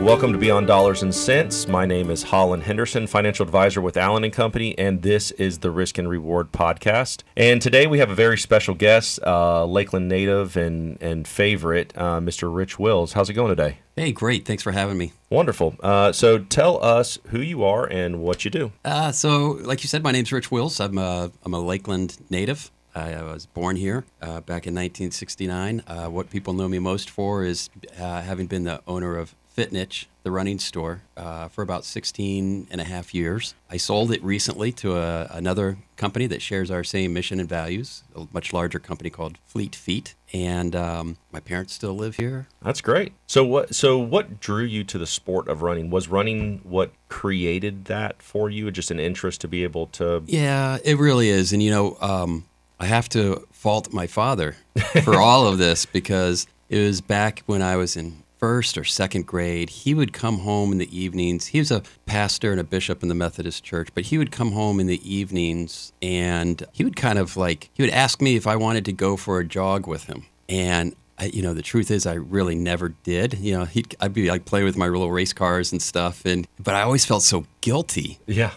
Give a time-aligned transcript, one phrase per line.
[0.00, 1.66] Welcome to Beyond Dollars and Sense.
[1.66, 5.70] My name is Hollin Henderson, financial advisor with Allen and Company, and this is the
[5.70, 7.22] Risk and Reward podcast.
[7.36, 12.20] And today we have a very special guest, uh, Lakeland native and and favorite, uh,
[12.20, 12.54] Mr.
[12.54, 13.14] Rich Wills.
[13.14, 13.78] How's it going today?
[13.96, 14.44] Hey, great.
[14.44, 15.12] Thanks for having me.
[15.30, 15.74] Wonderful.
[15.82, 18.72] Uh, so tell us who you are and what you do.
[18.84, 20.80] Uh, so, like you said, my name's Rich Wills.
[20.80, 22.70] I'm a, I'm a Lakeland native.
[22.94, 25.82] I, I was born here uh, back in 1969.
[25.86, 29.70] Uh, what people know me most for is uh, having been the owner of Fit
[29.70, 33.54] Niche, the running store, uh, for about 16 and a half years.
[33.70, 38.02] I sold it recently to a, another company that shares our same mission and values,
[38.16, 40.16] a much larger company called Fleet Feet.
[40.32, 42.48] And um, my parents still live here.
[42.64, 43.12] That's great.
[43.28, 45.88] So what so what drew you to the sport of running?
[45.88, 48.72] Was running what created that for you?
[48.72, 51.52] Just an interest to be able to Yeah, it really is.
[51.52, 52.44] And, you know, um,
[52.80, 54.56] I have to fault my father
[55.04, 59.26] for all of this because it was back when I was in first or second
[59.26, 59.70] grade.
[59.70, 61.46] He would come home in the evenings.
[61.46, 64.52] He was a pastor and a bishop in the Methodist church, but he would come
[64.52, 68.46] home in the evenings and he would kind of like, he would ask me if
[68.46, 70.26] I wanted to go for a jog with him.
[70.46, 73.32] And I, you know, the truth is, I really never did.
[73.38, 76.46] You know, he'd, I'd be like play with my little race cars and stuff, and
[76.58, 78.50] but I always felt so guilty Yeah.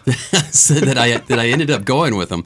[0.50, 2.44] so that I that I ended up going with him.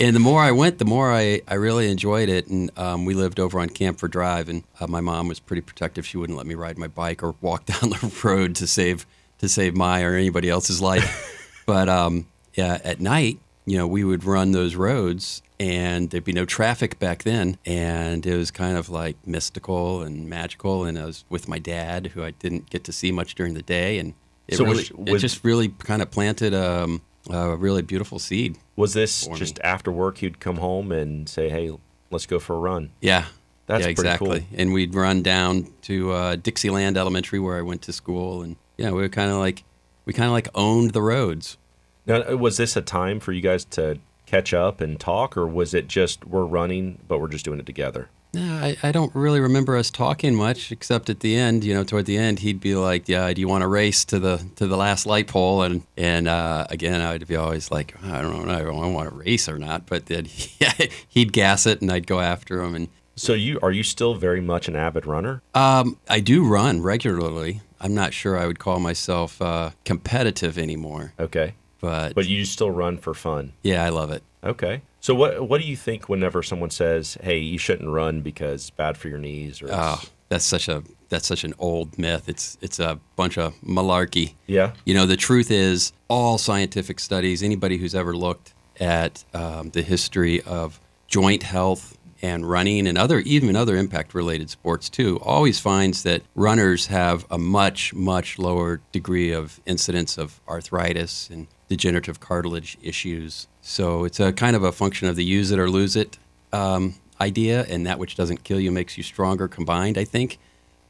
[0.00, 2.46] And the more I went, the more I, I really enjoyed it.
[2.46, 6.06] And um, we lived over on Camphor Drive, and uh, my mom was pretty protective.
[6.06, 9.06] She wouldn't let me ride my bike or walk down the road to save
[9.38, 11.62] to save my or anybody else's life.
[11.66, 16.32] but um, yeah, at night, you know, we would run those roads, and there'd be
[16.32, 20.84] no traffic back then, and it was kind of like mystical and magical.
[20.84, 23.62] And I was with my dad, who I didn't get to see much during the
[23.62, 24.14] day, and
[24.46, 28.58] it So really was- it just really kind of planted um, a really beautiful seed.
[28.76, 29.38] Was this For me.
[29.38, 31.72] just after work you'd come home and say, "Hey,
[32.10, 32.90] let's go for a run"?
[33.00, 33.26] Yeah.
[33.66, 34.40] That's yeah, exactly.
[34.40, 34.48] cool.
[34.56, 38.90] And we'd run down to uh, Dixieland Elementary where I went to school, and yeah,
[38.90, 39.62] we were kind of like
[40.06, 41.58] we kind of like owned the roads.
[42.06, 45.46] Now, uh, was this a time for you guys to catch up and talk, or
[45.46, 48.08] was it just we're running, but we're just doing it together?
[48.34, 51.64] No, I, I don't really remember us talking much, except at the end.
[51.64, 54.18] You know, toward the end, he'd be like, "Yeah, do you want to race to
[54.18, 57.94] the to the last light pole?" And and uh, again, I would be always like,
[58.04, 60.26] "I don't know, I don't want to race or not." But then
[61.08, 62.74] he'd gas it, and I'd go after him.
[62.74, 65.40] And So you are you still very much an avid runner?
[65.54, 67.62] um, I do run regularly.
[67.80, 72.72] I'm not sure I would call myself uh, competitive anymore, Okay, but, but you still
[72.72, 73.52] run for fun.
[73.62, 74.22] yeah, I love it.
[74.42, 74.82] Okay.
[75.08, 78.70] So what what do you think whenever someone says, "Hey, you shouldn't run because it's
[78.70, 79.62] bad for your knees"?
[79.62, 82.28] Or Oh, that's such a that's such an old myth.
[82.28, 84.34] It's it's a bunch of malarkey.
[84.46, 89.70] yeah, You know, the truth is, all scientific studies, anybody who's ever looked at um,
[89.70, 95.18] the history of joint health and running and other even other impact related sports too,
[95.22, 101.46] always finds that runners have a much much lower degree of incidence of arthritis and
[101.68, 103.46] degenerative cartilage issues.
[103.68, 106.18] So it's a kind of a function of the use it or lose it
[106.52, 109.98] um, idea, and that which doesn't kill you makes you stronger combined.
[109.98, 110.38] I think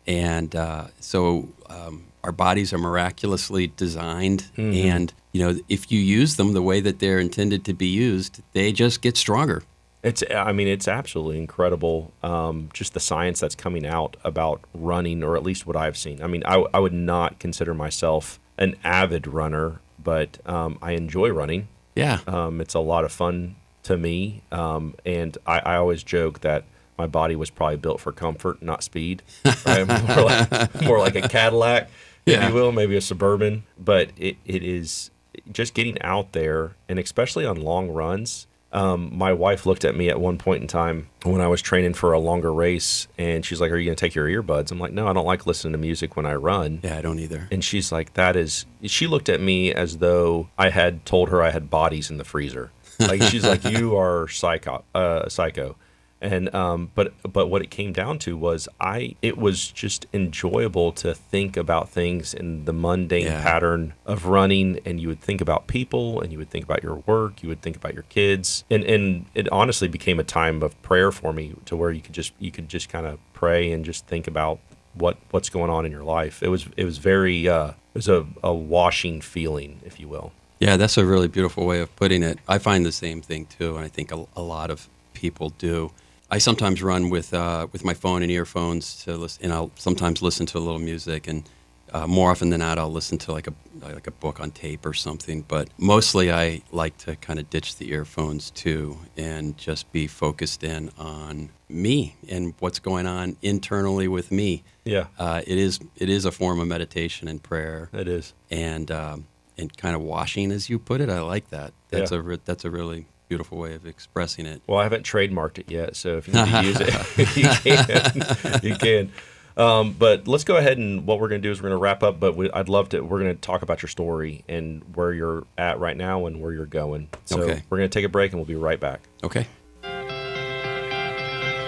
[0.08, 6.36] and uh, so um, our bodies are miraculously designed and you know if you use
[6.36, 9.62] them the way that they're intended to be used they just get stronger
[10.02, 12.12] it's I mean it's absolutely incredible.
[12.22, 16.22] Um, just the science that's coming out about running, or at least what I've seen.
[16.22, 21.30] I mean, I, I would not consider myself an avid runner, but um, I enjoy
[21.30, 21.66] running.
[21.98, 26.40] Yeah Um, it's a lot of fun to me, um, and I, I always joke
[26.40, 26.64] that
[26.98, 29.22] my body was probably built for comfort, not speed.
[29.64, 29.86] Right?
[30.08, 31.88] more, like, more like a Cadillac,
[32.26, 33.62] if you will, maybe a suburban.
[33.78, 35.10] But it, it is
[35.52, 38.47] just getting out there, and especially on long runs.
[38.70, 41.94] Um, my wife looked at me at one point in time when I was training
[41.94, 44.78] for a longer race, and she's like, "Are you going to take your earbuds?" I'm
[44.78, 47.48] like, "No, I don't like listening to music when I run." yeah i don't either
[47.50, 51.42] And she's like, that is, she looked at me as though I had told her
[51.42, 52.70] I had bodies in the freezer.
[53.00, 55.76] Like, she's like, you are psycho, uh, psycho.
[56.20, 60.90] And, um, but, but what it came down to was I, it was just enjoyable
[60.92, 63.42] to think about things in the mundane Yeah.
[63.42, 64.80] pattern of running.
[64.84, 67.62] And you would think about people and you would think about your work, you would
[67.62, 68.64] think about your kids.
[68.70, 72.14] And, and it honestly became a time of prayer for me to where you could
[72.14, 74.58] just, you could just kind of pray and just think about
[74.94, 76.42] what what's going on in your life.
[76.42, 80.32] It was it was very uh, it was a, a washing feeling, if you will.
[80.58, 83.76] yeah that's a really beautiful way of putting it i find the same thing too
[83.76, 85.92] and i think a, a lot of people do
[86.30, 90.22] i sometimes run with uh, with my phone and earphones to listen and i'll sometimes
[90.22, 91.42] listen to a little music and
[91.90, 93.54] Uh, more often than not, I'll listen to like a
[93.96, 95.44] like a book on tape or something.
[95.48, 100.62] But mostly, I like to kind of ditch the earphones too and just be focused
[100.62, 104.50] in on me and what's going on internally with me.
[104.84, 105.06] Yeah.
[105.18, 108.34] Uh, it is it is a form of meditation and prayer It is.
[108.50, 109.24] and um,
[109.58, 111.08] and kind of washing, as you put it.
[111.08, 111.72] I like that.
[111.88, 112.18] That's Yeah.
[112.18, 114.62] a re- that's a really beautiful way of expressing it.
[114.66, 118.60] Well, I haven't trademarked it yet, so if you need to use it, you can.
[118.62, 119.12] you can.
[119.56, 121.82] Um, but let's go ahead and what we're going to do is we're going to
[121.82, 122.20] wrap up.
[122.20, 123.00] But we, I'd love to.
[123.00, 126.52] We're going to talk about your story and where you're at right now and where
[126.52, 127.08] you're going.
[127.24, 127.62] So Okay.
[127.68, 129.00] we're going to take a break and we'll be right back.
[129.24, 129.46] Okay.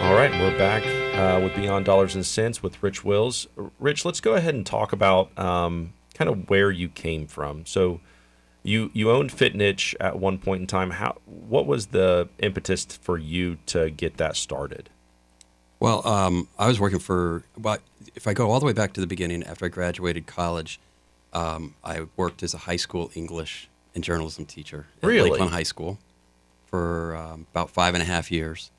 [0.02, 0.82] All right, we're back
[1.16, 3.46] uh, with Beyond Dollars and Sense with Rich Wills.
[3.78, 7.66] Rich, let's go ahead and talk about um, kind of where you came from.
[7.66, 8.00] So,
[8.62, 10.90] you you owned Fit Niche at one point in time.
[10.90, 14.90] How what was the impetus for you to get that started?
[15.78, 17.42] Well, um, I was working for.
[17.58, 17.78] Well,
[18.14, 20.78] if I go all the way back to the beginning, after I graduated college,
[21.32, 25.30] um, I worked as a high school English and journalism teacher at Really?
[25.30, 25.98] Lakeland High School
[26.66, 28.70] for um, about five and a half years,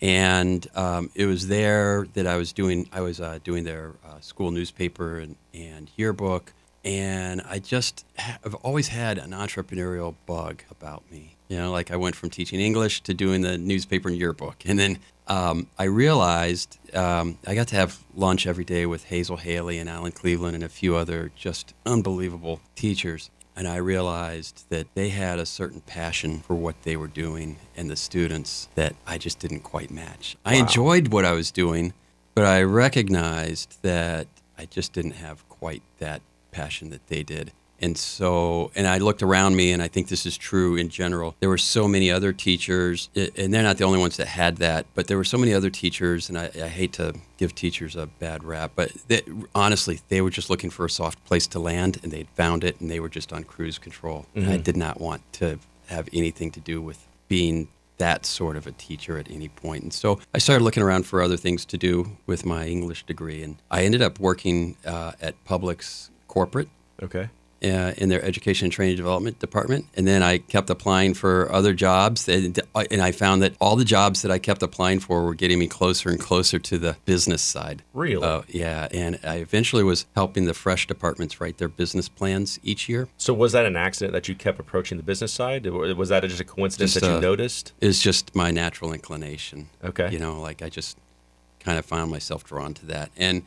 [0.00, 2.88] and um, it was there that I was doing.
[2.90, 8.54] I was uh, doing their uh, school newspaper and, and yearbook, and I just have
[8.56, 11.36] always had an entrepreneurial bug about me.
[11.48, 14.78] You know, like I went from teaching English to doing the newspaper and yearbook, and
[14.78, 19.78] then um, I realized um, I got to have lunch every day with Hazel Haley
[19.78, 23.30] and Alan Cleveland and a few other just unbelievable teachers.
[23.54, 27.90] And I realized that they had a certain passion for what they were doing and
[27.90, 30.36] the students that I just didn't quite match.
[30.44, 31.92] I enjoyed what I was doing,
[32.34, 37.52] but I recognized that I just didn't have quite that passion that they did.
[37.82, 41.34] And so, and I looked around me, and I think this is true in general.
[41.40, 44.84] There were so many other teachers, and they're not the only ones that had that,
[44.94, 48.06] but there were so many other teachers, and I, I hate to give teachers a
[48.06, 49.22] bad rap, but they,
[49.54, 52.78] honestly, they were just looking for a soft place to land, and they'd found it,
[52.80, 54.26] and they were just on cruise control.
[54.34, 58.66] And I did not want to have anything to do with being that sort of
[58.66, 59.82] a teacher at any point.
[59.82, 63.42] And so I started looking around for other things to do with my English degree,
[63.42, 66.68] and I ended up working uh, at Publix corporate
[67.02, 67.28] Okay.
[67.64, 69.86] uh, in their education and training development department.
[69.96, 72.28] And then I kept applying for other jobs.
[72.28, 72.58] And,
[72.90, 75.66] and I found that all the jobs that I kept applying for were getting me
[75.66, 77.82] closer and closer to the business side.
[77.92, 78.24] Really?
[78.26, 78.88] Uh, yeah.
[78.92, 83.08] And I eventually was helping the fresh departments write their business plans each year.
[83.18, 85.66] So was that an accident that you kept approaching the business side?
[85.66, 87.72] Or Was that just a coincidence Just, that you uh, noticed?
[87.80, 89.68] It's just my natural inclination.
[89.82, 90.08] Okay.
[90.12, 90.96] You know, like I just
[91.58, 93.10] kind of found myself drawn to that.
[93.16, 93.42] And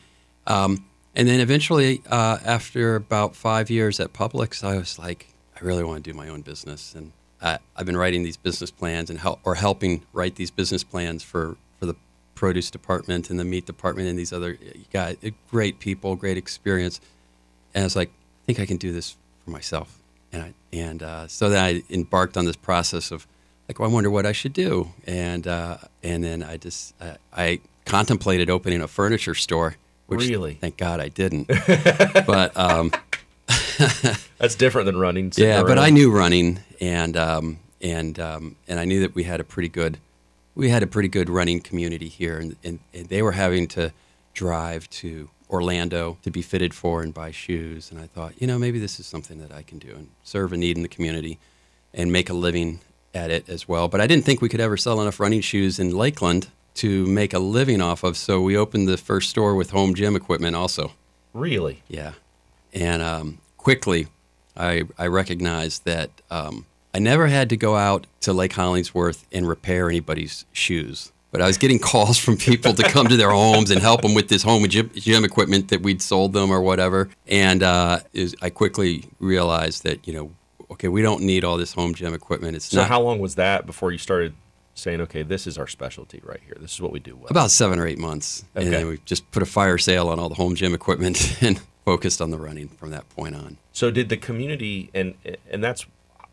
[0.48, 0.86] um,
[1.16, 5.84] and then eventually, uh, after about five years at Publix, I was like, I really
[5.84, 6.96] want to do my own business.
[6.96, 7.12] And
[7.42, 11.24] I, I've been writing these business plans and help or helping write these business plans
[11.24, 11.96] for for the
[12.36, 14.58] produce department and the meat department and these other
[14.92, 15.18] guys,
[15.50, 17.00] great people, great experience.
[17.74, 20.00] And I was like, I think I can do this for myself.
[20.32, 23.28] And I, and uh, so then I embarked on this process of
[23.68, 24.94] like, well, I wonder what I should do.
[25.06, 29.76] And uh, and then I just uh, I contemplated opening a furniture store.
[30.08, 30.56] Which Really?
[30.56, 31.48] Thank God I didn't.
[32.28, 32.92] but um,
[34.38, 35.32] That's different than running.
[35.36, 35.80] yeah, but around.
[35.80, 39.70] I knew running, and um, and um, and I knew that we had a pretty
[39.70, 39.98] good,
[40.56, 43.92] we had a pretty good running community here, and, and, and they were having to
[44.34, 48.58] drive to Orlando to be fitted for and buy shoes, and I thought, you know,
[48.60, 51.40] maybe this is something that I can do and serve a need in the community,
[51.94, 52.80] and make a living
[53.14, 53.88] at it as well.
[53.88, 57.34] But I didn't think we could ever sell enough running shoes in Lakeland to make
[57.34, 60.94] a living off of, so we opened the first store with home gym equipment also.
[61.34, 61.84] Really?
[61.88, 62.14] Yeah.
[62.74, 64.08] And um, quickly,
[64.56, 69.48] I, I recognized that um, I never had to go out to Lake Hollingsworth and
[69.48, 71.12] repair anybody's shoes.
[71.32, 74.14] But I was getting calls from people to come to their homes and help them
[74.14, 77.10] with this home gym, gym equipment that we'd sold them or whatever.
[77.28, 80.32] And uh, is, I quickly realized that, you know,
[80.72, 82.56] okay, we don't need all this home gym equipment.
[82.56, 84.34] It's So not how long was that before you started
[84.76, 86.56] saying, okay, this is our specialty right here.
[86.60, 87.28] This is what we do well.
[87.30, 88.44] about seven or eight months.
[88.56, 88.66] Okay.
[88.66, 91.62] And then we just put a fire sale on all the home gym equipment and
[91.86, 93.58] focused on the running from that point on.
[93.72, 95.16] So did the community and
[95.50, 95.86] and that's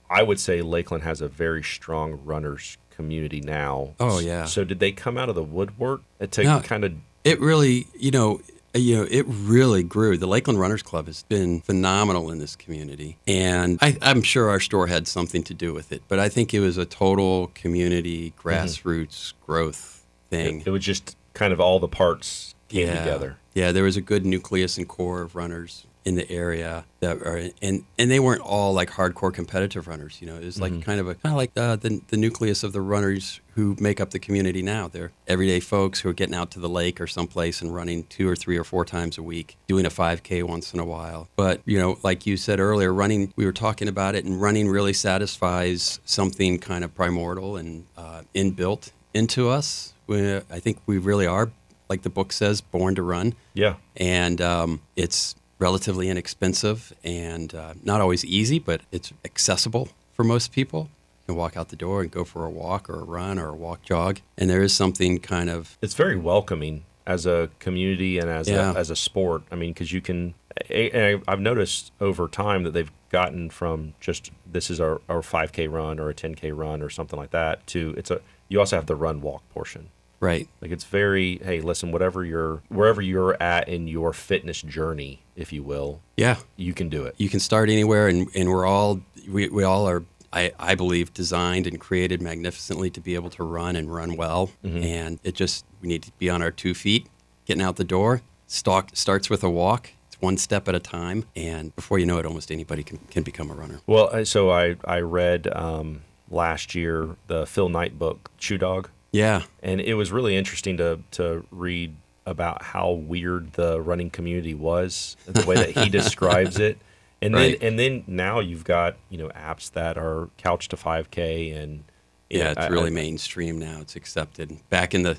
[0.09, 3.95] I would say Lakeland has a very strong runners community now.
[4.01, 4.45] Oh, yeah.
[4.45, 6.61] So did they come out of the woodwork to No.
[6.61, 6.93] kind of
[7.25, 8.41] It really, you know,
[8.75, 10.17] Uh, you know, it really grew.
[10.17, 14.61] The Lakeland Runners Club has been phenomenal in this community, and I, I'm sure our
[14.61, 16.03] store had something to do with it.
[16.09, 18.49] But I think it was a total community mm-hmm.
[18.49, 20.61] grassroots growth thing.
[20.61, 22.99] it, it was just kind of all the parts came yeah.
[22.99, 23.37] together.
[23.55, 27.41] Yeah, there was a good nucleus and core of runners in the area that are,
[27.63, 30.19] and and they weren't all like hardcore competitive runners.
[30.21, 30.81] You know, it was like Mm-hmm.
[30.91, 34.01] kind of a kind of like uh, the the nucleus of the runners who make
[34.03, 34.89] up the community now.
[34.89, 38.27] They're everyday folks who are getting out to the lake or someplace and running two
[38.29, 41.29] or three or four times a week, doing a 5K once in a while.
[41.37, 43.33] But you know, like you said earlier, running.
[43.37, 48.23] We were talking about it, and running really satisfies something kind of primordial and uh,
[48.35, 49.95] inbuilt into us.
[50.07, 51.51] We, I think we really are,
[51.89, 53.75] like the book says, born to run Yeah.
[53.97, 60.51] and um, it's relatively inexpensive and uh, not always easy, but it's accessible for most
[60.53, 60.89] people.
[61.23, 63.51] You can walk out the door and go for a walk or a run or
[63.51, 68.19] a walk jog, and there is something kind of it's very welcoming as a community
[68.19, 68.73] and as Yeah.
[68.73, 69.43] a, as a sport.
[69.53, 70.35] I mean, because you can.
[70.69, 75.71] I- I've noticed over time that they've gotten from just this is our, our 5K
[75.73, 78.21] run or a 10K run or something like that to it's a.
[78.49, 79.91] You also have the run walk portion.
[80.21, 80.49] Right.
[80.61, 85.53] Like it's very hey, listen, whatever you're wherever you're at in your fitness journey, if
[85.53, 87.15] you will, Yeah, you can do it.
[87.19, 90.05] you can start anywhere, and, and we're all we, we all are.
[90.33, 94.53] I, I believe designed and created magnificently to be able to run and run well,
[94.63, 97.09] and it just we need to be on our two feet,
[97.47, 98.23] getting out the door.
[98.47, 99.91] Stalk starts with a walk.
[100.07, 103.23] It's one step at a time, and before you know it, almost anybody can, can
[103.25, 103.81] become a runner.
[103.89, 108.89] Well, so I I read um, last year the Phil Knight book Shoe Dog.
[109.13, 111.95] Yeah, and it was really interesting to to read
[112.27, 116.79] about how weird the running community was, the way that he describes it,
[117.21, 117.59] and Right.
[117.59, 121.83] then and then now you've got you know apps that are couch to 5K and
[122.29, 123.79] yeah, know, it's I- really I- mainstream now.
[123.81, 124.57] It's accepted.
[124.71, 125.19] Back in the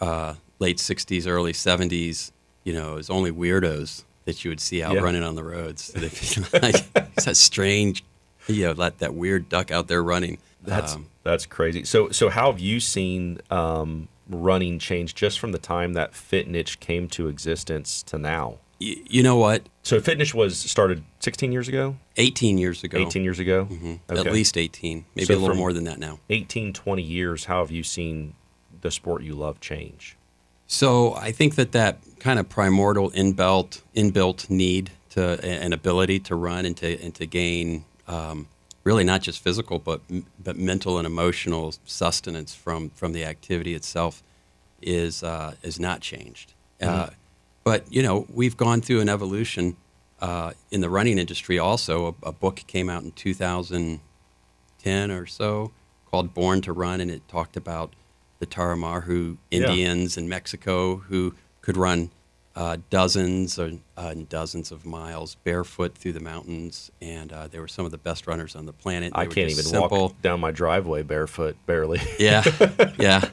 [0.00, 2.30] uh, late '60s, early '70s,
[2.62, 5.00] you know, it was only weirdos that you would see out Yeah.
[5.00, 5.88] running on the roads.
[5.94, 6.76] They'd be like,
[7.16, 8.04] it's that strange,
[8.46, 10.38] you know, that that weird duck out there running.
[10.62, 11.84] That's Um, that's crazy.
[11.84, 16.48] So so how have you seen um, running change just from the time that Fit
[16.48, 18.58] Niche came to existence to now?
[18.80, 19.62] y- you know what?
[19.82, 24.00] So Fit Niche was started 16 years ago, 18 years ago, 18 years ago, Mhm.
[24.10, 24.20] Okay.
[24.28, 26.18] at least 18, maybe So a little more than that now.
[26.30, 27.44] 18, 20 years.
[27.44, 28.34] How have you seen
[28.80, 30.16] the sport you love change?
[30.66, 36.34] So I think that that kind of primordial inbuilt inbuilt need to an ability to
[36.34, 38.46] run and to and to gain um,
[38.84, 40.00] really not just physical but
[40.42, 44.22] but mental and emotional sustenance from from the activity itself
[44.80, 46.54] is uh, is not changed.
[46.80, 47.10] Uh,
[47.64, 49.76] but you know we've gone through an evolution
[50.20, 51.58] uh, in the running industry.
[51.58, 55.72] Also, a, a book came out in 2010 or so
[56.10, 57.92] called Born to Run, and it talked about
[58.38, 59.60] the Tarahumara Yeah.
[59.60, 62.10] Indians in Mexico who could run
[62.54, 67.58] uh, dozens or, uh, and dozens of miles barefoot through the mountains, and uh, they
[67.58, 69.12] were some of the best runners on the planet.
[69.14, 70.00] They I can't even simple.
[70.00, 72.00] walk down my driveway barefoot, barely.
[72.18, 72.44] Yeah,
[72.98, 73.28] yeah.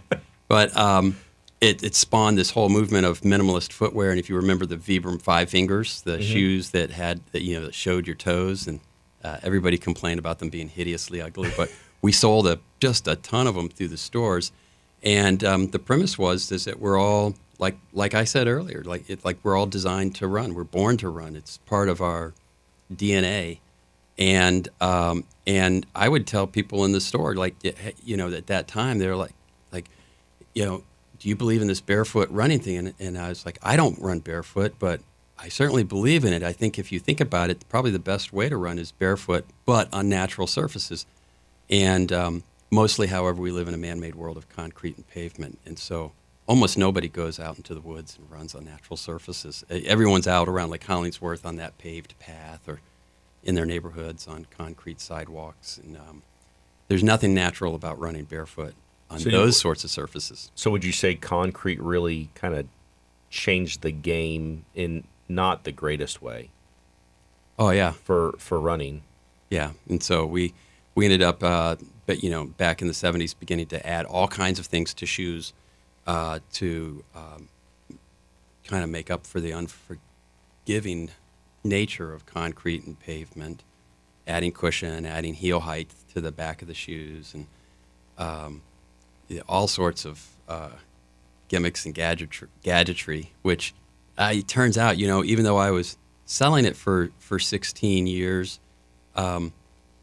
[0.48, 1.18] But um,
[1.62, 4.12] it, it spawned this whole movement of minimalist footwear.
[4.12, 7.66] And if you remember the Vibram Five Fingers, the shoes that had that you know
[7.66, 8.80] that showed your toes, and
[9.24, 11.52] uh, everybody complained about them being hideously ugly.
[11.58, 11.72] But
[12.02, 14.52] we sold a, just a ton of them through the stores.
[15.03, 19.10] And um, the premise was is that we're all like like I said earlier, like
[19.10, 20.53] it, like we're all designed to run.
[20.53, 21.36] We're born to run.
[21.36, 22.34] It's part of our
[22.94, 23.60] DNA
[24.20, 27.56] and um, and I would tell people in the store like
[28.03, 29.34] you know at that time they're like
[29.72, 29.89] like
[30.53, 30.84] you know
[31.20, 33.98] do you believe in this barefoot running thing and, and I was like I don't
[34.00, 35.00] run barefoot but
[35.38, 38.34] I certainly believe in it I think if you think about it probably the best
[38.34, 41.06] way to run is barefoot but on natural surfaces
[41.70, 45.78] and um, mostly however we live in a man-made world of concrete and pavement and
[45.80, 46.12] so
[46.48, 50.70] almost nobody goes out into the woods and runs on natural surfaces everyone's out around
[50.70, 52.80] like Hollingsworth on that paved path or
[53.44, 55.78] in their neighborhoods on concrete sidewalks.
[55.78, 56.24] And um,
[56.90, 58.74] there's nothing natural about running barefoot
[59.10, 60.52] on So you- those sorts of surfaces.
[60.56, 62.68] So would you say concrete really kind of
[63.30, 66.50] changed the game in not the greatest way
[67.58, 69.04] Oh yeah, for for running?
[69.50, 69.72] yeah.
[69.88, 70.54] And so we
[70.96, 71.76] we ended up, uh,
[72.10, 75.06] but you know, back in the '70s, beginning to add all kinds of things to
[75.06, 75.54] shoes
[76.08, 77.50] uh, to um,
[78.63, 81.12] kind of make up for the unforgiving
[81.63, 83.63] nature of concrete and pavement.
[84.25, 87.46] Adding cushion, adding heel height to the back of the shoes, and
[88.18, 88.63] um,
[89.48, 90.72] all sorts of uh,
[91.48, 93.75] gimmicks and gadgetry, gadgetry which
[94.18, 98.08] uh, it turns out, you know, even though I was selling it for, for 16
[98.08, 98.60] years,
[99.16, 99.54] um,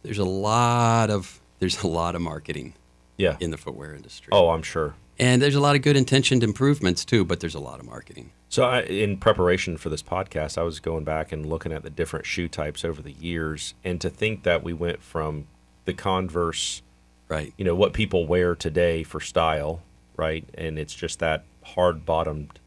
[0.04, 2.74] there's a lot of there's a lot of marketing
[3.16, 3.36] Yeah.
[3.40, 4.28] in the footwear industry.
[4.32, 4.94] Oh, I'm sure.
[5.18, 8.32] And there's a lot of good intentioned improvements too, but there's a lot of marketing.
[8.48, 11.90] So, I, in preparation for this podcast, I was going back and looking at the
[11.90, 15.46] different shoe types over the years, and to think that we went from
[15.84, 16.82] the Converse,
[17.28, 17.52] Right.
[17.56, 19.82] you know, what people wear today for style,
[20.16, 22.58] right, and it's just that hard-bottomed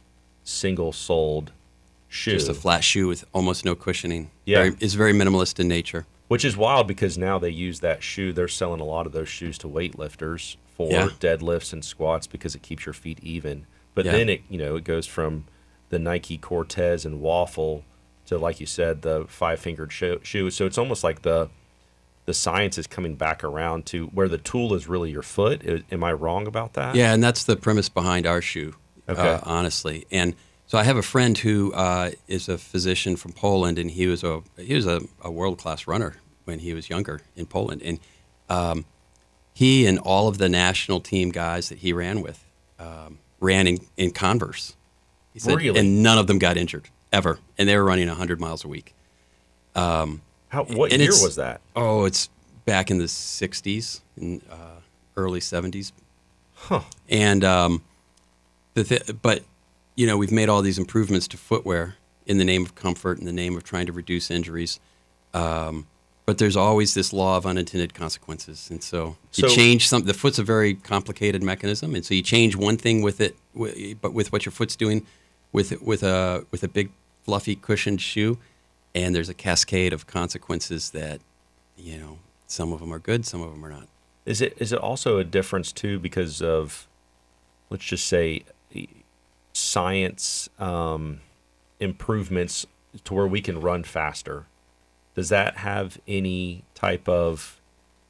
[0.44, 1.52] single soled
[2.08, 2.32] shoe.
[2.32, 4.32] Just a flat shoe with almost no cushioning.
[4.46, 4.58] Yeah.
[4.64, 6.06] Very, it's very minimalist in nature.
[6.30, 8.32] Which is wild because now they use that shoe.
[8.32, 11.10] They're selling a lot of those shoes to weightlifters for Yeah.
[11.20, 13.66] deadlifts and squats because it keeps your feet even.
[13.96, 14.12] But Yeah.
[14.14, 15.46] then it, you know, it goes from
[15.90, 17.84] the Nike Cortez and Waffle
[18.28, 20.50] to, like you said, the five fingered shoe, shoe.
[20.52, 21.50] So it's almost like the
[22.26, 25.64] the science is coming back around to where the tool is really your foot.
[25.92, 26.94] Am I wrong about that?
[26.94, 28.76] Yeah, and that's the premise behind our shoe,
[29.10, 29.20] Okay.
[29.20, 30.06] uh, honestly.
[30.12, 30.36] And
[30.70, 34.24] so I have a friend who uh, is a physician from Poland, and he was
[34.24, 38.00] a he was a, a world class runner when he was younger in Poland, and
[38.52, 38.86] um,
[39.52, 42.46] he and all of the national team guys that he ran with
[42.78, 44.76] um, ran in, in Converse.
[45.34, 45.80] He said, Really?
[45.80, 48.94] and none of them got injured ever, and they were running hundred miles a week.
[50.50, 51.62] How, what year was that?
[51.76, 52.30] Oh, it's
[52.66, 54.82] back in the '60s and uh,
[55.18, 55.94] early '70s.
[56.54, 56.82] Huh.
[57.10, 57.82] And um,
[58.76, 59.44] the th- but
[60.00, 63.26] you know we've made all these improvements to footwear in the name of comfort, in
[63.26, 64.80] the name of trying to reduce injuries.
[65.34, 65.88] Um,
[66.26, 70.04] but there's always this law of unintended consequences, and so you So- change some.
[70.04, 73.36] The foot's a very complicated mechanism, and so you change one thing with it,
[74.02, 75.06] but with what your foot's doing,
[75.52, 76.92] with with a with a big
[77.26, 78.38] fluffy cushioned shoe,
[78.96, 81.20] and there's a cascade of consequences that,
[81.78, 83.90] you know, some of them are good, some of them are not.
[84.26, 86.88] Is it is it also a difference too because of,
[87.70, 88.44] let's just say,
[89.60, 91.22] science um,
[91.80, 92.66] improvements
[93.04, 94.46] to where we can run faster?
[95.16, 97.60] Does that have any type of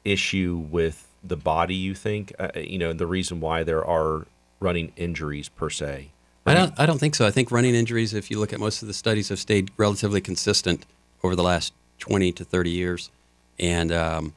[0.04, 1.74] issue with the body?
[1.74, 4.26] You think uh, you know the reason why there are
[4.60, 6.10] running injuries per se?
[6.46, 6.72] I don't.
[6.78, 7.26] I don't think so.
[7.26, 10.20] I think running injuries, if you look at most of the studies, have stayed relatively
[10.20, 10.86] consistent
[11.22, 13.10] over the last twenty to thirty years,
[13.58, 14.32] and um,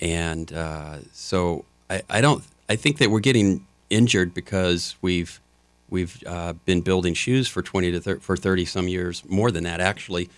[0.00, 2.42] and uh, so I, I don't.
[2.68, 5.40] I think that we're getting injured because we've
[5.90, 9.64] we've uh, been building shoes for twenty to thir- for thirty some years, more than
[9.64, 10.30] that actually,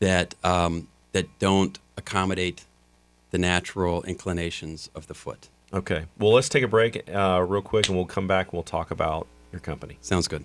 [0.00, 2.64] that um, that don't accommodate
[3.30, 5.48] the natural inclinations of the foot.
[5.72, 6.06] Okay.
[6.18, 8.46] Well, let's take a break uh, real quick, and we'll come back.
[8.46, 9.98] and We'll talk about your company.
[10.00, 10.44] Sounds good.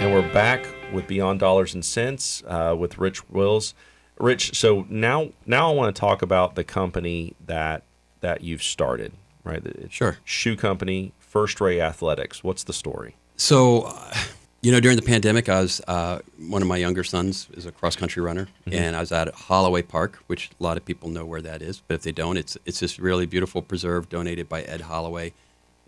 [0.00, 3.74] And we're back with Beyond Dollars and Sense uh, with Rich Wills.
[4.18, 7.82] Rich, so now now I want to talk about the company that
[8.20, 9.12] that you've started,
[9.44, 9.62] right?
[9.90, 10.18] Sure.
[10.24, 12.44] Shoe company, First Ray Athletics.
[12.44, 13.16] What's the story?
[13.36, 14.14] So, uh,
[14.62, 17.72] you know, during the pandemic, I was uh, one of my younger sons is a
[17.72, 21.26] cross country runner, and I was at Holloway Park, which a lot of people know
[21.26, 24.62] where that is, but if they don't, it's it's this really beautiful preserve donated by
[24.62, 25.32] Ed Holloway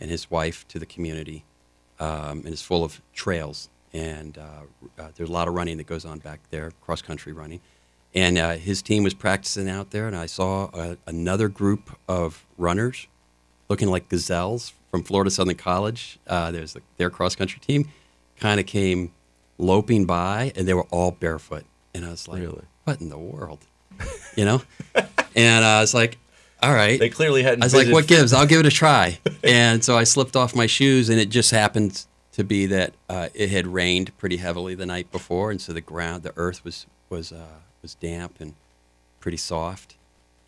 [0.01, 1.44] and his wife to the community,
[2.01, 5.87] um, and it's full of trails, and uh, uh, there's a lot of running that
[5.87, 7.61] goes on back there, cross country running.
[8.12, 12.44] And uh, his team was practicing out there, and I saw uh, another group of
[12.59, 13.07] runners
[13.68, 16.18] looking like gazelles from Florida Southern College.
[16.26, 17.90] Uh, there's the, their cross country team,
[18.40, 19.12] kind of came
[19.59, 21.64] loping by, and they were all barefoot.
[21.94, 22.64] And I was like, Really?
[22.85, 23.66] "What in the world?"
[24.37, 24.62] You know?
[25.37, 26.16] and I was like,
[26.62, 27.62] "All right." They clearly hadn't.
[27.62, 28.32] I was like, visited- "What gives?
[28.32, 31.50] I'll give it a try." and so I slipped off my shoes, and it just
[31.50, 35.74] happened to be that uh, it had rained pretty heavily the night before, and so
[35.74, 38.54] the ground, the earth was was uh, was damp and
[39.20, 39.95] pretty soft.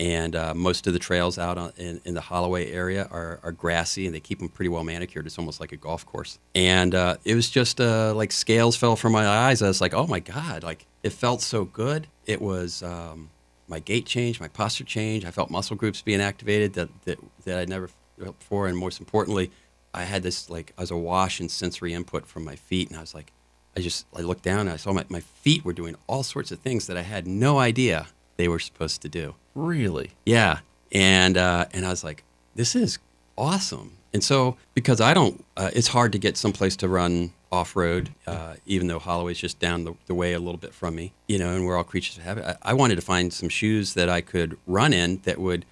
[0.01, 3.51] And uh, most of the trails out on, in, in the Holloway area are, are
[3.51, 5.27] grassy, and they keep them pretty well manicured.
[5.27, 6.39] It's almost like a golf course.
[6.55, 9.61] And uh, it was just uh, like scales fell from my eyes.
[9.61, 12.07] I was like, "Oh my god!" Like it felt so good.
[12.27, 13.31] It was um,
[13.67, 15.25] my gait change, my posture change.
[15.25, 17.91] I felt muscle groups being activated that that, that I'd never
[18.23, 19.51] felt before, and most importantly,
[19.93, 23.01] I had this like I was awash in sensory input from my feet, and I
[23.01, 23.33] was like,
[23.77, 26.53] I just I looked down and I saw my, my feet were doing all sorts
[26.53, 28.07] of things that I had no idea
[28.37, 29.35] they were supposed to do.
[29.67, 30.11] Really.
[30.25, 30.61] Yeah,
[30.93, 32.99] and uh, and I was like, this is
[33.37, 33.93] awesome.
[34.13, 38.11] And so because I don't, uh, it's hard to get someplace to run off road,
[38.27, 41.39] uh, even though Holloway's just down the, the way a little bit from me, you
[41.39, 42.45] know, and we're all creatures of habit.
[42.45, 45.65] I, I wanted to find some shoes that I could run in that would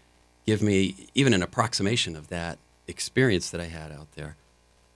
[0.47, 4.37] give me even an approximation of that experience that I had out there.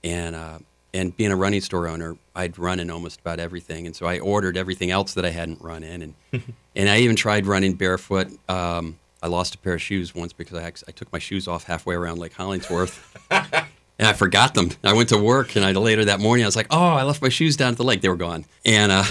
[0.05, 0.59] And uh,
[0.93, 4.19] and being a running store owner, I'd run in almost about everything, and so I
[4.19, 6.15] ordered everything else that I hadn't run in, and
[6.77, 8.29] and I even tried running barefoot.
[8.49, 11.65] Um, I lost a pair of shoes once because I, I took my shoes off
[11.65, 13.17] halfway around Lake Hollingsworth.
[14.01, 14.71] And I forgot them.
[14.83, 17.21] I went to work, and I later that morning I was like, "Oh, I left
[17.21, 18.01] my shoes down at the lake.
[18.01, 19.05] They were gone." And uh,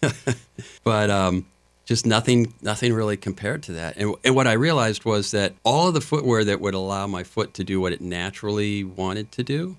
[0.84, 1.44] but um,
[1.84, 3.96] just nothing, nothing really compared to that.
[3.96, 7.24] And, and what I realized was that all of the footwear that would allow my
[7.24, 9.76] foot to do what it naturally wanted to do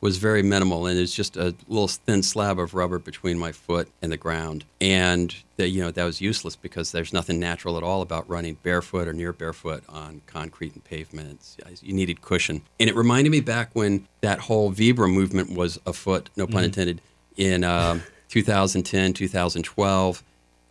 [0.00, 3.88] was very minimal, and it's just a little thin slab of rubber between my foot
[4.00, 4.64] and the ground.
[4.80, 8.54] And that you know that was useless because there's nothing natural at all about running
[8.62, 11.58] barefoot or near barefoot on concrete and pavements.
[11.82, 16.30] You needed cushion, and it reminded me back when that whole Vibram movement was afoot,
[16.36, 16.64] no pun Mm-hmm.
[16.64, 17.00] intended,
[17.36, 20.22] in um, 2010, 2012,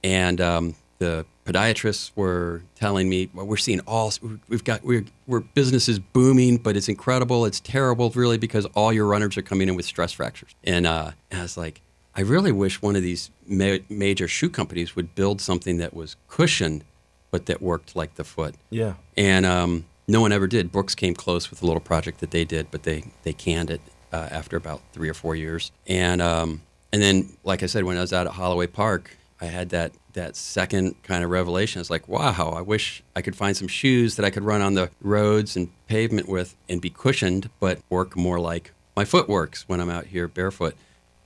[0.04, 4.12] and um, the podiatrists were telling me, well, we're seeing all,
[4.48, 7.46] we've got, we're, we're business is booming, but it's incredible.
[7.46, 10.54] It's terrible, really, because all your runners are coming in with stress fractures.
[10.64, 11.82] And, uh, and I was like,
[12.16, 16.16] I really wish one of these ma- major shoe companies would build something that was
[16.28, 16.84] cushioned,
[17.32, 18.56] but that worked like the foot.
[18.70, 18.96] Yeah.
[19.16, 20.72] And um, no one ever did.
[20.72, 23.82] Brooks came close with a little project that they did, but they, they canned it
[24.12, 25.72] uh, after about three or four years.
[25.88, 29.46] And um, and then, like I said, when I was out at Holloway Park, I
[29.46, 31.80] had that that second kind of revelation.
[31.80, 34.74] It's like, wow, I wish I could find some shoes that I could run on
[34.74, 39.68] the roads and pavement with and be cushioned, but work more like my foot works
[39.70, 40.76] when I'm out here barefoot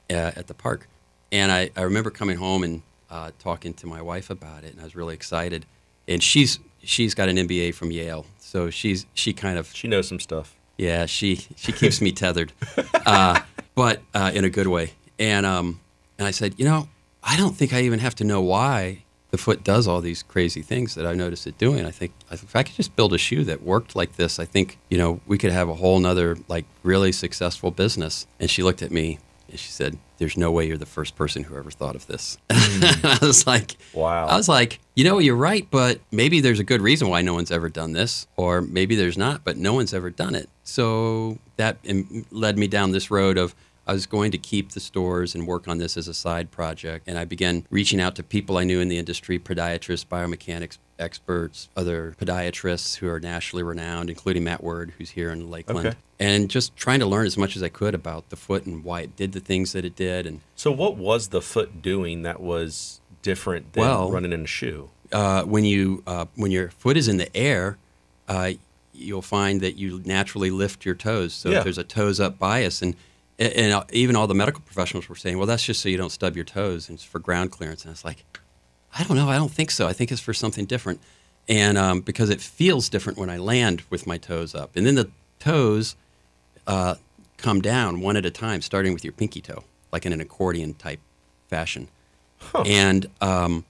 [0.10, 0.88] uh, at the park.
[1.32, 4.82] And I, I remember coming home and uh, talking to my wife about it, and
[4.82, 5.65] I was really excited.
[6.08, 10.08] And she's she's got an MBA from Yale, so she's she kind of She knows
[10.08, 10.56] some stuff.
[10.78, 12.52] yeah, she she keeps me tethered,
[13.06, 13.39] uh,
[13.76, 14.91] but uh, in a good way.
[15.17, 15.80] And um,
[16.19, 16.88] and I said, you know,
[17.24, 20.62] I don't think I even have to know why the foot does all these crazy
[20.62, 21.86] things that I noticed it doing.
[21.86, 24.78] I think if I could just build a shoe that worked like this, I think
[24.90, 28.28] you know we could have a whole nother like really successful business.
[28.40, 29.18] And she looked at me
[29.50, 32.38] and she said, "There's no way you're the first person who ever thought of this."
[32.52, 34.28] I was like, Wow.
[34.28, 37.34] I was like, you know, you're right, but maybe there's a good reason why no
[37.34, 40.48] one's ever done this, or maybe there's not, but no one's ever done it.
[40.64, 44.80] So that um, led me down this road of I was going to keep the
[44.80, 47.06] stores and work on this as a side project.
[47.08, 51.67] And I began reaching out to people I knew in the industry podiatrists, biomechanics experts,
[51.76, 55.88] other podiatrists who are nationally renowned, including Matt Word, who's here in Lakeland.
[55.88, 55.98] Okay.
[56.19, 59.02] And just trying to learn as much as I could about the foot and why
[59.02, 60.26] it did the things that it did.
[60.26, 64.48] And So what was the foot doing that was different than Well- running in a
[64.48, 64.89] shoe?
[65.12, 67.78] uh, when you uh, when your foot is in the air,
[68.28, 68.52] uh,
[68.93, 71.34] you'll find that you naturally lift your toes.
[71.34, 71.62] So Yeah.
[71.63, 72.96] there's a toes up bias, and
[73.56, 76.12] and uh, even all the medical professionals were saying, well, that's just so you don't
[76.12, 77.84] stub your toes, and it's for ground clearance.
[77.84, 78.26] And I was like,
[78.98, 79.88] I don't know, I don't think so.
[79.88, 81.00] I think it's for something different,
[81.48, 84.96] and um, because it feels different when I land with my toes up, and then
[84.96, 85.96] the toes
[86.68, 86.96] uh,
[87.38, 90.74] come down one at a time, starting with your pinky toe, like in an accordion
[90.76, 91.00] type
[91.50, 91.88] fashion.
[92.66, 93.66] And um,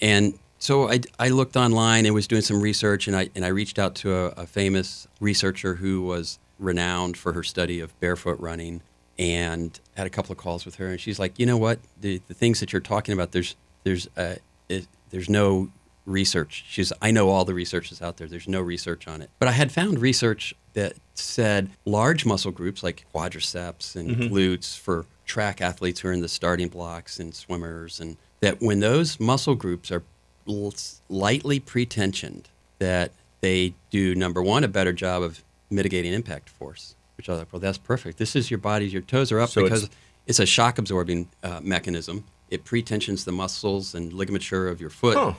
[0.00, 3.48] and so I, I looked online and was doing some research, and I and I
[3.48, 8.40] reached out to a, a famous researcher who was renowned for her study of barefoot
[8.40, 8.82] running,
[9.18, 12.20] and had a couple of calls with her, and she's like, you know what, the
[12.28, 14.36] the things that you're talking about, there's there's uh,
[14.68, 15.70] it, there's no
[16.04, 16.64] research.
[16.68, 18.26] She's I know all the research is out there.
[18.26, 22.82] There's no research on it, but I had found research that said large muscle groups
[22.82, 28.00] like quadriceps and glutes for track athletes who are in the starting blocks and swimmers,
[28.00, 30.02] and that when those muscle groups are
[31.08, 32.44] lightly pretensioned,
[32.78, 36.94] that they do number one a better job of mitigating impact force.
[37.16, 38.18] Which I thought, well, that's perfect.
[38.18, 38.86] This is your body.
[38.88, 39.88] Your toes are up So because
[40.26, 42.24] it's a shock absorbing uh, mechanism.
[42.50, 45.32] It pretensions the muscles and ligamature of your foot Huh.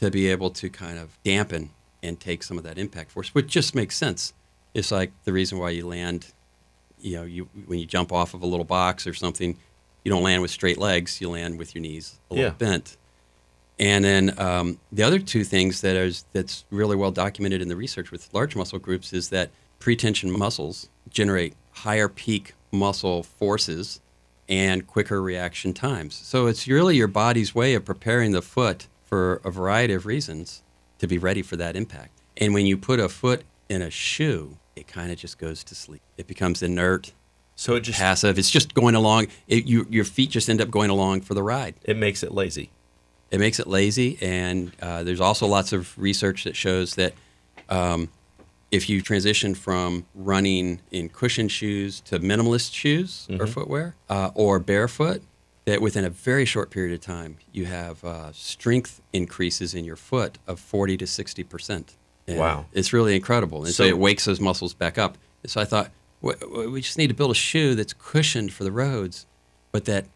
[0.00, 1.70] to be able to kind of dampen
[2.02, 4.32] and take some of that impact force, which just makes sense.
[4.72, 6.26] It's like the reason why you land,
[7.00, 9.56] you know, you when you jump off of a little box or something,
[10.04, 11.20] you don't land with straight legs.
[11.20, 12.54] You land with your knees a little Yeah.
[12.56, 12.96] bent.
[13.78, 17.76] And then um, the other two things that is that's really well documented in the
[17.76, 24.00] research with large muscle groups is that pretension muscles generate higher peak muscle forces
[24.48, 26.14] and quicker reaction times.
[26.14, 30.62] So it's really your body's way of preparing the foot for a variety of reasons
[30.98, 32.20] to be ready for that impact.
[32.36, 35.74] And when you put a foot in a shoe, it kind of just goes to
[35.74, 36.02] sleep.
[36.18, 37.12] It becomes inert,
[37.54, 38.38] So it just passive.
[38.38, 39.28] It's just going along.
[39.48, 42.32] It, you, your feet just end up going along for the ride it makes it
[42.32, 42.70] lazy.
[43.30, 47.14] it makes it lazy and uh, there's also lots of research that shows that
[47.70, 48.10] um,
[48.70, 54.58] if you transition from running in cushioned shoes to minimalist shoes or footwear uh, or
[54.58, 55.22] barefoot
[55.66, 59.96] that within a very short period of time you have uh, strength increases in your
[59.96, 61.96] foot of 40 to 60 percent.
[62.28, 62.66] Wow.
[62.72, 63.64] it's really incredible.
[63.64, 65.16] And so, So- it wakes those muscles back up.
[65.44, 65.90] And so i thought
[66.22, 69.26] "W- w- we just need to build a shoe that's cushioned for the roads
[69.70, 70.06] but that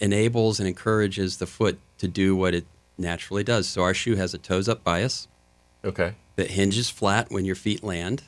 [0.00, 2.64] enables and encourages the foot to do what it
[2.98, 3.68] naturally does.
[3.68, 5.28] So our shoe has a toes up bias
[5.84, 6.14] Okay.
[6.36, 8.22] that hinges flat when your feet land,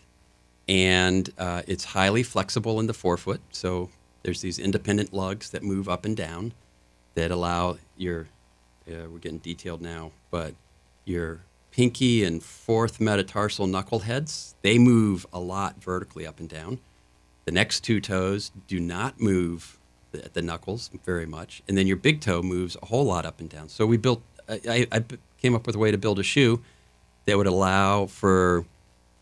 [0.68, 3.40] and uh, it's highly flexible in the forefoot.
[3.50, 3.90] So
[4.22, 6.52] there's these independent lugs that move up and down
[7.14, 8.28] that allow your,
[8.88, 10.54] uh, we're getting detailed now, but
[11.04, 16.78] your pinky and fourth metatarsal knuckle heads, they move a lot vertically up and down.
[17.44, 19.78] The next two toes do not move
[20.14, 23.40] at the knuckles very much, and then your big toe moves a whole lot up
[23.40, 23.68] and down.
[23.68, 24.22] So we built.
[24.48, 25.02] I, I
[25.40, 26.62] came up with a way to build a shoe
[27.24, 28.64] that would allow for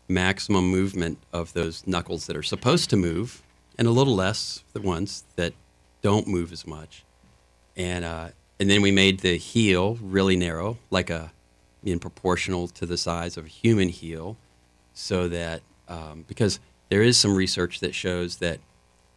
[0.07, 3.41] maximum movement of those knuckles that are supposed to move,
[3.77, 5.53] and a little less the ones that
[6.01, 7.03] don't move as much.
[7.77, 11.31] And uh, and then we made the heel really narrow, like a
[11.83, 14.37] in proportional to the size of a human heel,
[14.93, 16.59] so that um, because
[16.89, 18.59] there is some research that shows that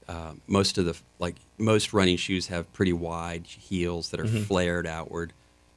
[0.08, 4.42] uh, most of the like most running shoes have pretty wide heels that are mm-hmm.
[4.44, 5.32] flared outward,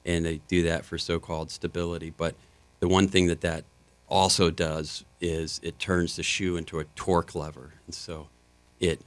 [0.06, 2.14] and they do that for so-called stability.
[2.16, 2.36] But
[2.80, 3.64] the one thing that that
[4.08, 8.28] also does is it turns the shoe into a torque lever, and so
[8.80, 9.02] it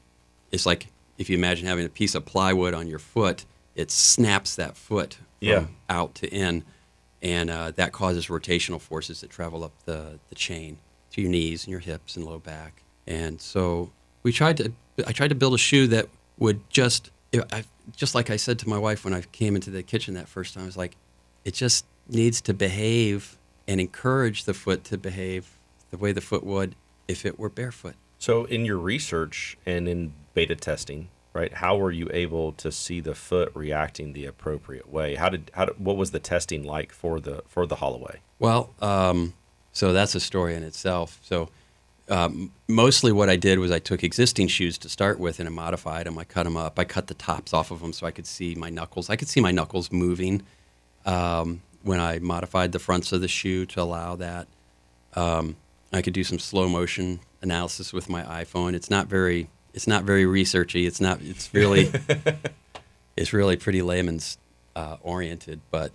[0.50, 4.56] it's like if you imagine having a piece of plywood on your foot, it snaps
[4.56, 5.66] that foot yeah.
[5.88, 6.64] out to in,
[7.22, 10.78] and uh, that causes rotational forces that travel up the the chain
[11.12, 12.82] to your knees and your hips and low back.
[13.06, 13.90] And so
[14.22, 14.72] we tried to
[15.06, 17.10] I tried to build a shoe that would just
[17.52, 17.64] I,
[17.96, 20.54] just like I said to my wife when I came into the kitchen that first
[20.54, 20.96] time I was like
[21.44, 23.36] it just needs to behave
[23.70, 25.56] and encourage the foot to behave
[25.92, 26.74] the way the foot would
[27.06, 27.94] if it were barefoot.
[28.18, 31.54] So in your research and in beta testing, right?
[31.54, 35.14] How were you able to see the foot reacting the appropriate way?
[35.14, 38.18] How did how did, what was the testing like for the for the Holloway?
[38.40, 39.34] Well, um,
[39.72, 41.20] so that's a story in itself.
[41.22, 41.48] So
[42.08, 45.52] um, mostly what I did was I took existing shoes to start with and I
[45.52, 46.18] modified them.
[46.18, 46.76] I cut them up.
[46.76, 49.08] I cut the tops off of them so I could see my knuckles.
[49.08, 50.42] I could see my knuckles moving
[51.06, 54.48] um, when I modified the fronts of the shoe to allow that.
[55.14, 55.56] Um,
[55.92, 58.74] I could do some slow motion analysis with my iPhone.
[58.74, 60.86] It's not very it's not very researchy.
[60.86, 61.20] It's not.
[61.22, 61.90] It's really
[63.16, 64.38] it's really pretty layman's
[64.76, 65.60] uh, oriented.
[65.70, 65.92] But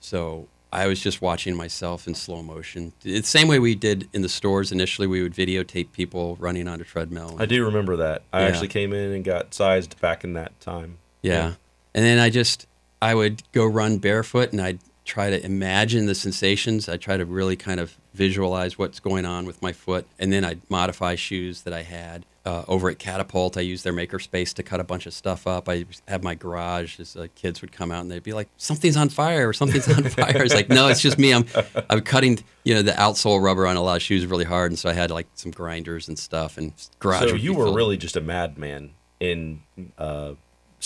[0.00, 2.92] so I was just watching myself in slow motion.
[3.02, 5.06] the same way we did in the stores initially.
[5.06, 7.36] We would videotape people running on a treadmill.
[7.38, 8.22] I do remember that.
[8.32, 8.48] I yeah.
[8.48, 10.98] actually came in and got sized back in that time.
[11.22, 11.32] Yeah.
[11.32, 11.54] yeah.
[11.94, 12.66] And then I just
[13.00, 16.88] I would go run barefoot and I'd try to imagine the sensations.
[16.88, 20.44] I try to really kind of visualize what's going on with my foot, and then
[20.44, 22.26] I'd modify shoes that I had.
[22.44, 25.68] Uh, over at Catapult, I used their makerspace to cut a bunch of stuff up.
[25.68, 28.96] I had my garage as uh, kids would come out and they'd be like, "Something's
[28.96, 29.48] on fire!
[29.48, 31.34] or Something's on fire!" It's like, no, it's just me.
[31.34, 31.44] I'm
[31.90, 34.78] I'm cutting, you know, the outsole rubber on a lot of shoes really hard, and
[34.78, 36.56] so I had like some grinders and stuff.
[36.56, 37.30] And garage.
[37.30, 37.76] So you were filled.
[37.76, 39.62] really just a madman in
[39.98, 40.34] uh,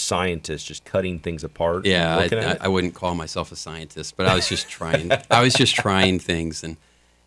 [0.00, 1.86] scientist just cutting things apart.
[1.86, 5.12] Yeah, I, I, I, wouldn't call myself a scientist, but I was just trying.
[5.30, 6.76] I was just trying things and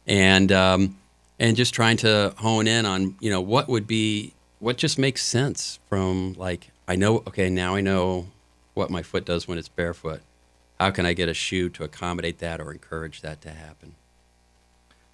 [0.08, 0.98] and um,
[1.40, 5.24] and just trying to hone in on you know what would be what just makes
[5.24, 8.28] sense from like I know okay now I know
[8.74, 10.22] what my foot does when it's barefoot.
[10.80, 13.96] How can I get a shoe to accommodate that or encourage that to happen?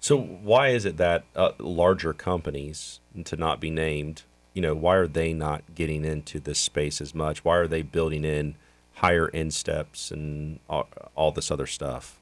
[0.00, 4.22] So why is it that uh, larger companies, to not be named,
[4.54, 7.44] you know, why are they not getting into this space as much?
[7.44, 8.56] Why are they building in
[8.94, 12.18] higher insteps and all, all this other stuff?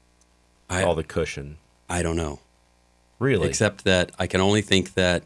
[0.69, 1.57] I, all the cushion.
[1.89, 2.39] I don't know.
[3.17, 3.47] Really?
[3.47, 5.23] Except that I can only think that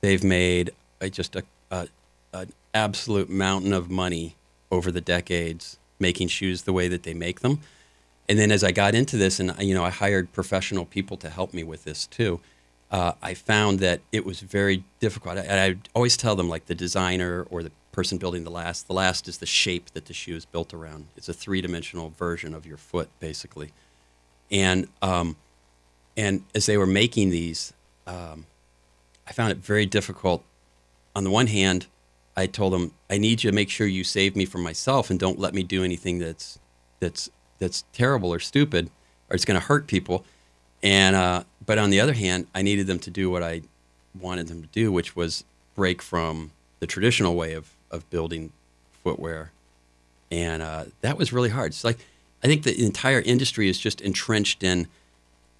[0.00, 1.88] they've made a, just a, a,
[2.32, 4.36] an absolute mountain of money
[4.70, 7.60] over the decades making shoes the way that they make them.
[8.28, 11.28] And then as I got into this, and you know, I hired professional people to
[11.28, 12.40] help me with this too
[12.94, 15.36] uh, I found that it was very difficult.
[15.36, 18.86] And I, I always tell them, like the designer or the person building the last,
[18.86, 21.08] the last is the shape that the shoe is built around.
[21.16, 23.72] It's a three dimensional version of your foot, basically.
[24.48, 25.34] And um,
[26.16, 27.72] and as they were making these,
[28.06, 28.46] um,
[29.26, 30.44] I found it very difficult.
[31.16, 31.86] On the one hand,
[32.36, 35.18] I told them, I need you to make sure you save me from myself and
[35.18, 36.60] don't let me do anything that's
[37.00, 37.28] that's
[37.58, 38.88] that's terrible or stupid
[39.28, 40.24] or it's going to hurt people.
[40.84, 43.62] And uh, but on the other hand, I needed them to do what I
[44.20, 45.42] wanted them to do, which was
[45.74, 48.52] break from the traditional way of of building
[49.02, 49.50] footwear,
[50.30, 51.72] and uh, that was really hard.
[51.72, 51.98] It's like
[52.44, 54.86] I think the entire industry is just entrenched in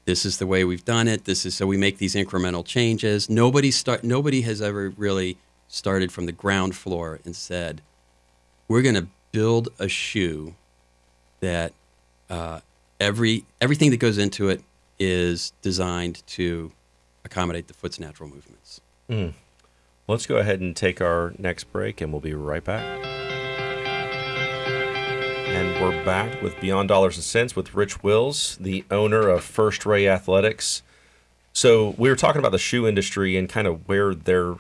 [0.05, 1.25] this is the way we've done it.
[1.25, 3.31] This is so we make these incremental changes.
[3.31, 4.05] Nobody start.
[4.05, 7.81] Nobody has ever really started from the ground floor and said,
[8.69, 10.55] "We're going to build a shoe
[11.41, 11.73] that
[12.29, 12.61] uh,
[13.01, 14.63] every everything that goes into it
[14.99, 16.73] is designed to
[17.25, 18.81] accommodate the foot's natural movements.
[19.09, 19.35] Mm.
[20.07, 23.05] Let's go ahead and take our next break, and we'll be right back.
[25.47, 29.87] And we're back with Beyond Dollars and Sense with Rich Wills, the owner of First
[29.87, 30.83] Ray Athletics.
[31.53, 34.57] So we were talking about the shoe industry and kind of where they're,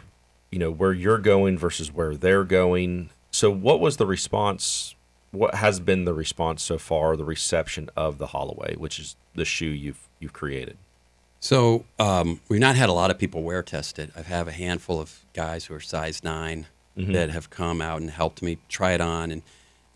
[0.52, 3.10] you know, where you're going versus where they're going.
[3.32, 4.94] So what was the response?
[5.32, 7.16] What has been the response so far?
[7.16, 10.76] The reception of the Holloway, which is the shoe you've you've created?
[11.38, 14.10] So um, we've not had a lot of people wear test it.
[14.16, 16.66] I have a handful of guys who are size 9
[17.12, 19.42] that have come out and helped me try it on, and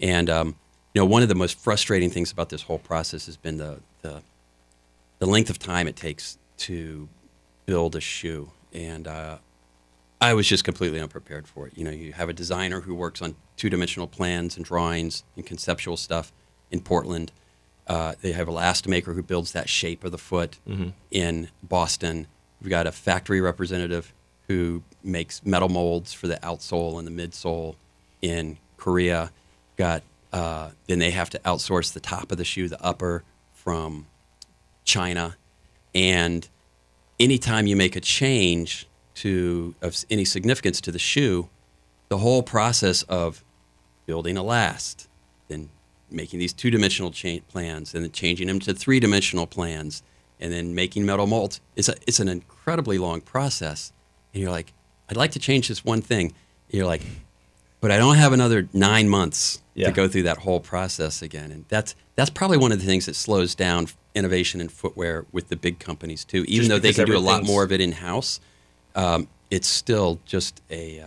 [0.01, 0.57] and um,
[0.95, 3.79] you know one of the most frustrating things about this whole process has been the
[4.03, 4.21] the,
[5.21, 7.09] the length of time it takes to
[7.67, 9.39] build a shoe, and uh,
[10.21, 11.73] I was just completely unprepared for it.
[11.77, 15.47] You know, you have a designer who works on two dimensional plans and drawings and
[15.47, 16.33] conceptual stuff
[16.71, 17.31] in Portland.
[17.89, 20.59] Uh, they have a Lastmaker who builds that shape of the foot
[21.11, 22.27] in Boston.
[22.61, 24.13] We've got a factory representative
[24.49, 27.77] who makes metal molds for the outsole and the midsole
[28.21, 29.31] in Korea.
[29.77, 33.25] Got uh, then they have to outsource the top of the shoe, the upper,
[33.55, 34.07] from
[34.85, 35.37] China,
[35.95, 36.49] and
[37.19, 41.49] anytime you make a change to of any significance to the shoe,
[42.09, 43.43] the whole process of
[44.07, 45.09] building a last,
[45.49, 45.71] then
[46.11, 50.03] making these two-dimensional cha- plans, and then changing them to three-dimensional plans,
[50.41, 51.61] and then making metal molds.
[51.77, 53.93] It's a it's an incredibly long process,
[54.33, 54.73] and you're like,
[55.09, 56.33] I'd like to change this one thing.
[56.71, 57.03] You're like,
[57.81, 59.87] but I don't have another nine months Yeah.
[59.89, 63.07] to go through that whole process again, and that's that's probably one of the things
[63.07, 66.45] that slows down innovation in footwear with the big companies too.
[66.49, 68.41] Even Just though they can do a lot more of it in house,
[68.97, 71.07] um, it's still just a uh,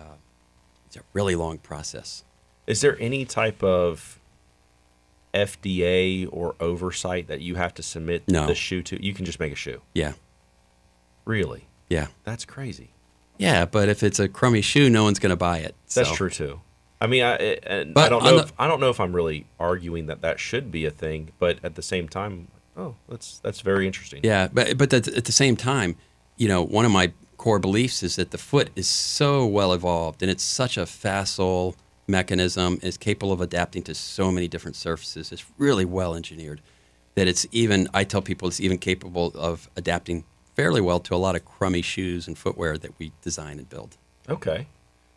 [0.88, 2.24] it's a really long process.
[2.68, 4.20] Is there any type of
[5.34, 8.48] FDA or oversight that you have to submit No.
[8.48, 9.04] the shoe to?
[9.04, 9.82] You can just make a shoe.
[9.94, 10.13] Yeah,
[11.26, 11.67] Really?
[11.89, 12.91] yeah, That's crazy.
[13.38, 13.65] yeah.
[13.65, 15.76] But if it's a crummy shoe, no one's going to buy it.
[15.94, 16.15] That's so.
[16.15, 16.62] true too.
[17.00, 18.38] I mean, I eh, eh, and I don't know.
[18.38, 21.32] the- if, I don't know if I'm really arguing that that should be a thing,
[21.39, 24.22] but at the same time, oh, that's that's very interesting.
[24.24, 25.96] Yeah, but but at, at the same time,
[26.38, 30.22] you know, one of my core beliefs is that the foot is so well evolved
[30.22, 31.76] and it's such a facile
[32.08, 35.32] mechanism, is capable of adapting to so many different surfaces.
[35.32, 36.62] It's really well engineered
[37.16, 37.88] that it's even.
[37.94, 40.24] I tell people it's even capable of adapting
[40.56, 43.98] fairly well to a lot of crummy shoes and footwear that we design and build.
[44.30, 44.68] Okay.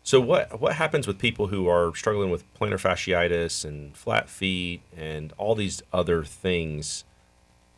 [0.03, 4.81] So what what happens with people who are struggling with plantar fasciitis and flat feet
[4.95, 7.03] and all these other things?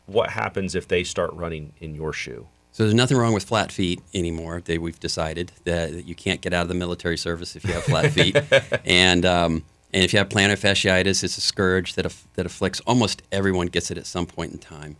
[0.06, 2.48] What happens if they start running in your shoe?
[2.78, 4.62] So there's nothing wrong with flat feet anymore.
[4.64, 7.72] They, we've decided that, that you can't get out of the military service if you
[7.72, 8.36] have flat feet,
[8.84, 12.78] and um, and if you have plantar fasciitis, it's a scourge that aff- that afflicts
[12.86, 13.66] almost everyone.
[13.66, 14.94] Gets it at some point in time,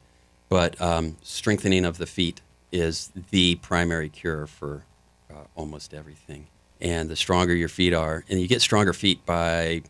[0.49, 2.41] but um, strengthening of the feet
[2.73, 4.83] is the primary cure for
[5.31, 6.49] uh, almost everything.
[6.81, 9.83] And the stronger your feet are, and you get stronger feet by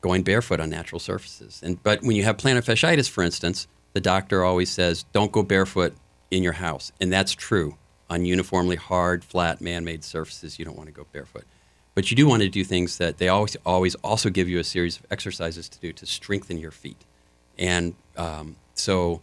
[0.00, 1.60] going barefoot on natural surfaces.
[1.62, 5.44] And but when you have plantar fasciitis, for instance, the doctor always says don't go
[5.44, 5.94] barefoot
[6.32, 7.76] in your house, and that's true.
[8.08, 11.44] On uniformly hard, flat, man-made surfaces, you don't want to go barefoot.
[11.94, 14.64] But you do want to do things that they always always also give you a
[14.64, 17.04] series of exercises to do to strengthen your feet.
[17.58, 19.20] And um, so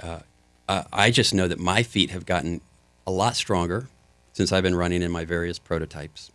[0.00, 0.20] uh,
[0.68, 2.60] I just know that my feet have gotten
[3.06, 3.88] a lot stronger
[4.32, 6.30] since I've been running in my various prototypes,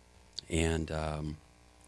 [0.48, 1.36] and um,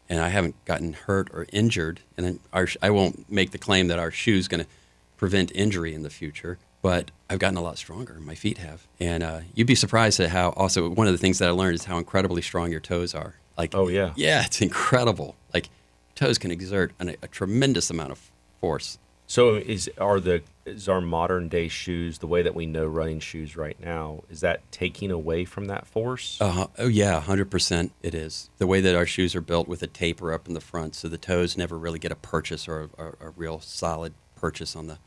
[0.09, 2.01] and I haven't gotten hurt or injured.
[2.17, 4.69] And our, I won't make the claim that our shoe's going to
[5.17, 8.15] prevent injury in the future, but I've gotten a lot stronger.
[8.19, 10.49] My feet have, and uh, you'd be surprised at how.
[10.51, 13.35] Also, one of the things that I learned is how incredibly strong your toes are.
[13.57, 14.13] Like, Oh, yeah.
[14.15, 15.35] yeah, it's incredible.
[15.53, 15.69] Like,
[16.15, 18.97] toes can exert an, a tremendous amount of force.
[19.27, 23.21] So is are the is our modern day shoes the way that we know running
[23.21, 24.23] shoes right now?
[24.29, 26.37] Is that taking away from that force?
[26.41, 27.93] Uh, oh yeah, hundred percent.
[28.03, 30.59] It is the way that our shoes are built with a taper up in the
[30.59, 34.75] front, so the toes never really get a purchase or a, a real solid purchase
[34.75, 34.97] on the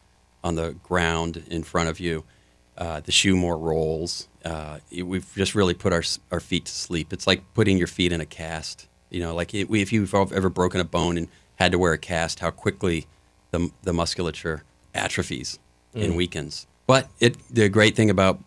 [0.45, 2.23] on the ground in front of you.
[2.77, 4.29] Uh, the shoe more rolls.
[4.45, 7.13] Uh, it- we've just really put our our feet to sleep.
[7.13, 8.87] It's like putting your feet in a cast.
[9.11, 11.93] You know, like it, we, if you've ever broken a bone and had to wear
[11.93, 13.07] a cast, how quickly
[13.53, 15.59] the the musculature atrophies
[15.95, 16.67] and weakens.
[16.87, 18.41] But it the great thing about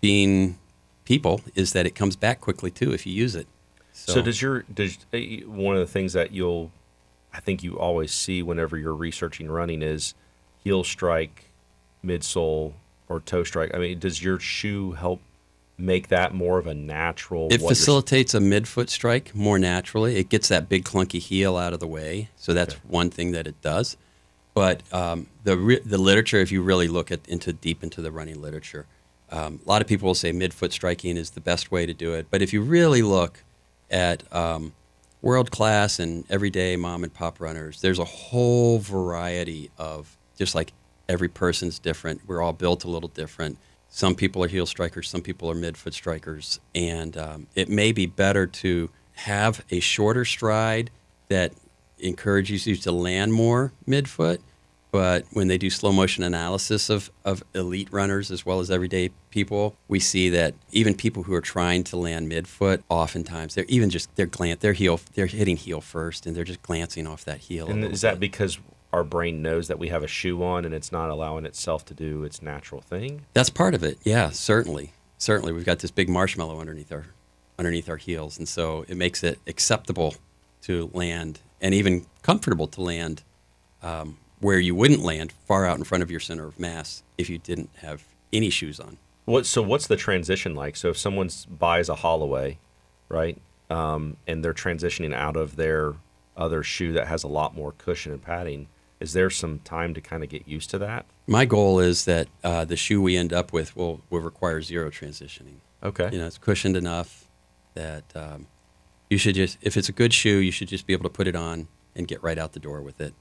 [0.00, 0.58] being
[1.04, 3.46] people is that it comes back quickly too if you use it.
[3.92, 6.72] So, does your does uh, one of the things that you'll
[7.32, 10.14] I think you always see whenever you're researching running is
[10.64, 11.50] heel strike,
[12.04, 12.72] midsole,
[13.08, 13.74] or toe strike.
[13.74, 15.20] I mean, does your shoe help
[15.76, 17.48] make that more of a natural?
[17.50, 20.16] it facilitates a midfoot strike more naturally.
[20.16, 22.28] It gets that big clunky heel out of the way.
[22.36, 23.96] So that's one thing that it does.
[24.54, 28.10] But um, the re- the literature, if you really look at into deep into the
[28.10, 28.86] running literature,
[29.30, 32.14] um, a lot of people will say midfoot striking is the best way to do
[32.14, 32.26] it.
[32.28, 33.44] But if you really look
[33.88, 34.72] at um,
[35.22, 40.72] world class and everyday mom and pop runners, there's a whole variety of just like
[41.08, 42.22] every person's different.
[42.26, 43.58] We're all built a little different.
[43.88, 48.06] Some people are heel strikers, some people are midfoot strikers, and um, it may be
[48.06, 50.90] better to have a shorter stride
[51.28, 51.52] that
[51.98, 54.38] encourages you to land more midfoot
[54.90, 59.10] But when they do slow motion analysis of, of elite runners as well as everyday
[59.30, 63.90] people, we see that even people who are trying to land midfoot, oftentimes they're even
[63.90, 67.38] just they're glan- they're heel they're hitting heel first and they're just glancing off that
[67.38, 67.68] heel.
[67.68, 68.20] And is that bit.
[68.20, 68.58] because
[68.98, 71.94] our brain knows that we have a shoe on and it's not allowing itself to
[71.94, 73.22] do its natural thing?
[73.32, 73.98] That's part of it.
[74.02, 74.92] Yeah, certainly.
[75.16, 75.52] Certainly.
[75.52, 77.06] We've got this big marshmallow underneath our
[77.58, 80.14] underneath our heels, and so it makes it acceptable
[80.62, 83.22] to land and even comfortable to land
[83.82, 87.28] um, where you wouldn't land far out in front of your center of mass if
[87.28, 88.98] you didn't have any shoes on.
[89.24, 90.76] What so what's the transition like?
[90.76, 92.58] So if someone buys a Holloway,
[93.08, 93.38] right,
[93.70, 95.94] um, and they're transitioning out of their
[96.36, 98.68] other shoe that has a lot more cushion and padding,
[99.00, 101.06] is there some time to kind of get used to that?
[101.26, 104.90] My goal is that uh, the shoe we end up with will, will require zero
[104.90, 105.56] transitioning.
[105.82, 106.08] Okay.
[106.12, 107.28] You know, it's cushioned enough
[107.74, 108.46] that um,
[109.08, 111.26] you should just, if it's a good shoe, you should just be able to put
[111.26, 113.14] it on and get right out the door with it,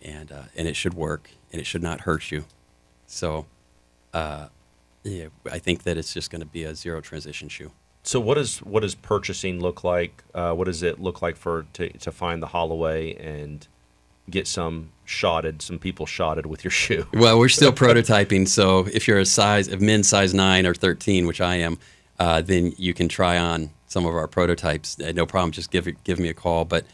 [0.00, 2.44] and uh, and it should work and it should not hurt you.
[3.06, 3.46] So,
[4.14, 4.48] uh,
[5.02, 7.72] yeah, I think that it's just going to be a zero transition shoe.
[8.02, 10.22] So what does what does purchasing look like?
[10.34, 13.66] Uh, what does it look like for to, to find the Holloway and
[14.30, 17.06] get some shotted, some people shotted with your shoe?
[17.14, 21.26] Well, we're still prototyping, so if you're a size, if men's size nine or thirteen,
[21.26, 21.78] which I am,
[22.18, 24.98] uh, then you can try on some of our prototypes.
[25.00, 25.52] Uh, no problem.
[25.52, 26.64] Just give give me a call.
[26.64, 26.84] But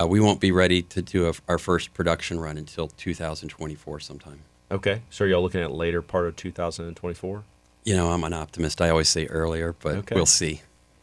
[0.00, 4.40] uh, we won't be ready to do a, our first production run until 2024 sometime.
[4.70, 5.02] Okay.
[5.10, 7.42] So are y'all looking at later part of 2024?
[7.84, 8.80] You know, I'm an optimist.
[8.80, 10.14] I always say earlier, but Okay.
[10.14, 10.60] we'll see.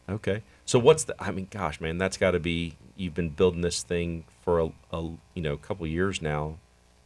[0.08, 0.42] Okay.
[0.64, 1.14] So what's the?
[1.22, 2.76] I mean, gosh, man, that's got to be.
[2.96, 5.02] You've been building this thing for a, a
[5.34, 6.56] you know couple years now.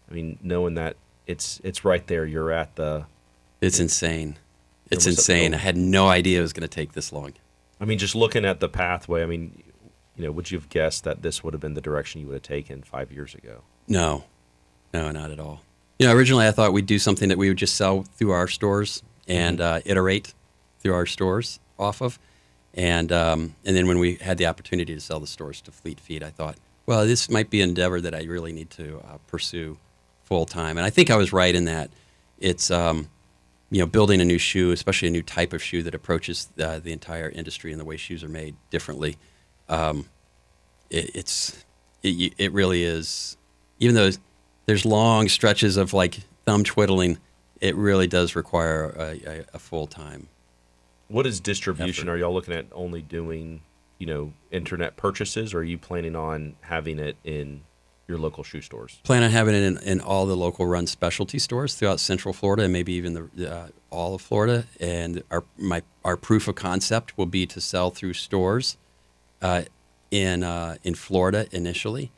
[0.09, 2.25] I mean, knowing that it's it's right there.
[2.25, 3.07] You're at the.
[3.61, 4.37] It's insane.
[4.91, 5.55] It's insane.
[5.55, 7.33] I had no idea it was going to take this long.
[7.81, 9.23] I mean, just looking at the pathway.
[9.23, 9.63] I mean,
[10.17, 12.35] you know, would you have guessed that this would have been the direction you would
[12.35, 13.63] have taken five years ago?
[13.89, 14.25] No,
[14.93, 15.63] no, not at all.
[15.99, 18.49] You know, originally I thought we'd do something that we would just sell through our
[18.49, 20.35] stores and uh, iterate
[20.81, 22.19] through our stores off of,
[22.75, 26.01] and um, and then when we had the opportunity to sell the stores to Fleet
[26.01, 26.57] Feet, I thought,
[26.91, 29.79] well, this might be an endeavor that I really need to uh, pursue
[30.25, 31.89] full time, and I think I was right in that.
[32.41, 33.09] It's um,
[33.71, 36.81] you know building a new shoe, especially a new type of shoe that approaches uh,
[36.81, 39.19] the entire industry and the way shoes are made differently.
[39.69, 40.07] Um,
[40.91, 41.65] it, it's
[42.03, 43.37] it, it really is
[43.79, 44.11] even though
[44.67, 47.19] there's long stretches of like thumb twiddling
[47.61, 50.27] it really does require a, a, a full-time
[51.07, 52.09] What is distribution?
[52.09, 52.15] Effort.
[52.15, 53.61] Are y'all looking at only doing
[54.01, 57.61] you know internet purchases, or are you planning on having it in
[58.09, 58.99] your local shoe stores?
[59.05, 62.65] plan on having it in, in all the local run specialty stores throughout central florida
[62.65, 64.65] and maybe even the uh, all of florida.
[64.81, 68.77] And our my our proof of concept will be to sell through stores
[69.41, 69.63] uh,
[70.11, 72.11] in uh, in florida initially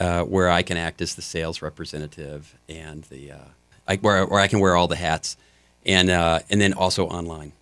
[0.00, 3.38] uh, where i can act as the sales representative and the uh,
[3.86, 5.36] I, where, where i can wear all the hats
[5.86, 7.52] and uh, and then also online.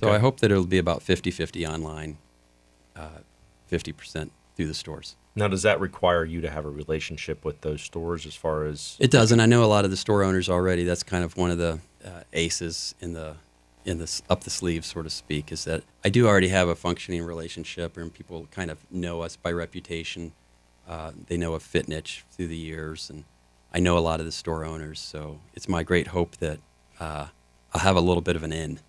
[0.00, 2.18] So I hope that it'll be about 50 50 online,
[2.98, 3.20] uh,
[3.70, 5.16] 50% through the stores.
[5.34, 8.96] Now, does that require you to have a relationship with those stores as far as
[8.98, 10.82] It does, and I know a lot of the store owners already.
[10.82, 13.36] That's kind of one of the uh, aces in the
[13.84, 16.74] in the up the sleeve, so to speak, is that I do already have a
[16.74, 20.32] functioning relationship, and people kind of know us by reputation.
[20.88, 23.24] Uh, they know of Fit Niche through the years, and
[23.72, 24.98] I know a lot of the store owners.
[24.98, 26.58] So it's my great hope that
[26.98, 27.28] uh,
[27.72, 28.80] I'll have a little bit of an in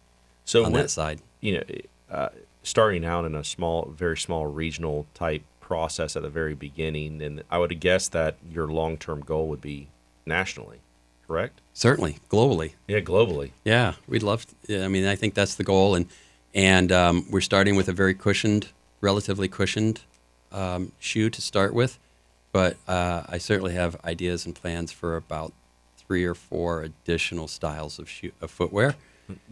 [0.46, 1.22] so on that side.
[1.42, 1.64] you know,
[2.10, 2.30] uh,
[2.64, 7.44] starting out in a small, very small regional type process at the very beginning, and
[7.50, 9.88] I would guess that your long term goal would be
[10.26, 10.80] nationally,
[11.28, 11.62] correct?
[11.74, 12.74] Certainly, globally.
[12.88, 13.52] Yeah, globally.
[13.64, 14.46] Yeah, we'd love.
[14.48, 16.08] To, yeah, I mean, I think that's the goal, and
[16.54, 18.70] and um, we're starting with a very cushioned,
[19.02, 20.02] relatively cushioned
[20.52, 22.00] um, shoe to start with,
[22.52, 25.54] but uh, I certainly have ideas and plans for about
[25.98, 28.96] three or four additional styles of shoe of footwear.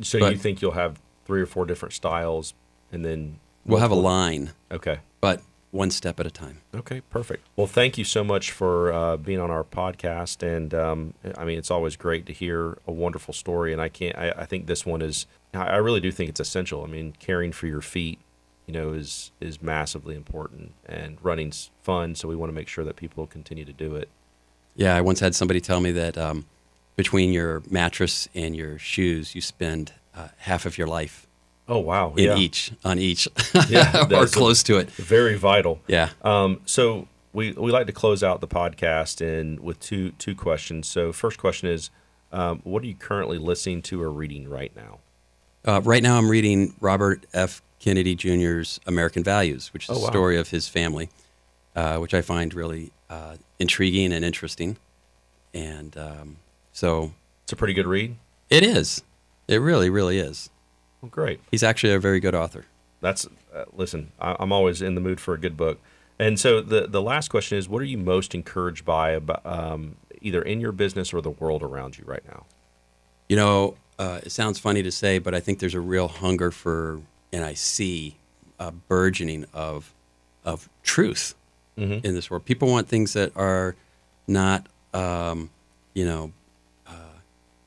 [0.01, 2.55] So But- you think you'll have three or four different styles,
[2.91, 4.99] and then We'll have a line, Okay.
[5.19, 6.61] but one step at a time.
[6.73, 7.45] Okay, perfect.
[7.57, 11.57] Well, thank you so much for uh, being on our podcast, and um, I mean,
[11.57, 13.73] it's always great to hear a wonderful story.
[13.73, 14.17] And I can't.
[14.17, 15.25] I, I think this one is.
[15.53, 16.83] I really do think it's essential.
[16.83, 18.19] I mean, caring for your feet,
[18.67, 22.15] you know, is is massively important, and running's fun.
[22.15, 24.07] So we want to make sure that people continue to do it.
[24.77, 26.45] Yeah, I once had somebody tell me that um,
[26.95, 31.26] between your mattress and your shoes, you spend uh, half of your life
[31.69, 32.13] Oh wow!
[32.15, 33.27] in yeah, each on each,
[33.69, 34.89] Yeah, or close to it.
[34.91, 35.79] very vital.
[35.87, 36.09] Yeah.
[36.21, 40.87] Um, so we we like to close out the podcast and with two two questions.
[40.87, 41.89] So first question is,
[42.31, 44.99] um, what are you currently listening to or reading right now?
[45.65, 47.61] Uh, right now, I'm reading Robert F.
[47.79, 50.09] Kennedy Jr.'s American Values, which is Oh, the wow.
[50.09, 51.09] story of his family,
[51.75, 54.77] uh, which I find really uh, intriguing and interesting.
[55.53, 56.37] and um,
[56.71, 57.11] so
[57.43, 58.15] It's a pretty good read.
[58.49, 59.03] it is.
[59.47, 60.49] It really, really is.
[61.01, 61.39] Well, great.
[61.51, 62.65] He's actually a very good author.
[63.01, 64.11] That's uh, listen.
[64.19, 65.79] I, I'm always in the mood for a good book.
[66.19, 69.97] And so the the last question is, what are you most encouraged by about um,
[70.21, 72.45] either in your business or the world around you right now?
[73.29, 76.49] You know, uh, it sounds funny to say, but I think there's a real hunger
[76.49, 78.15] for, and I see
[78.57, 79.93] a burgeoning of,
[80.43, 81.35] of truth
[81.77, 82.03] Mhm.
[82.03, 82.45] in this world.
[82.45, 83.75] People want things that are
[84.27, 85.51] not, um,
[85.93, 86.31] you know,
[86.87, 86.91] uh,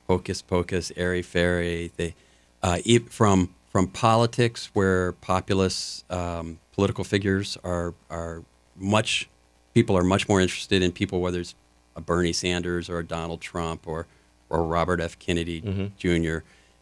[0.08, 1.92] hocus pocus, airy fairy.
[1.96, 2.14] They,
[2.62, 8.42] uh, from from politics, where populist um, political figures are are
[8.76, 9.28] much,
[9.74, 11.54] people are much more interested in people whether it's
[11.96, 14.06] a Bernie Sanders or a Donald Trump or
[14.48, 15.18] or Robert F.
[15.18, 16.38] Kennedy Jr.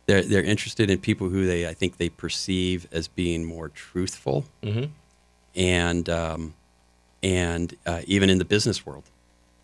[0.06, 4.44] They're they're interested in people who they I think they perceive as being more truthful,
[4.62, 4.84] Mm-hmm.
[5.54, 6.54] and um,
[7.22, 9.04] and uh, even in the business world,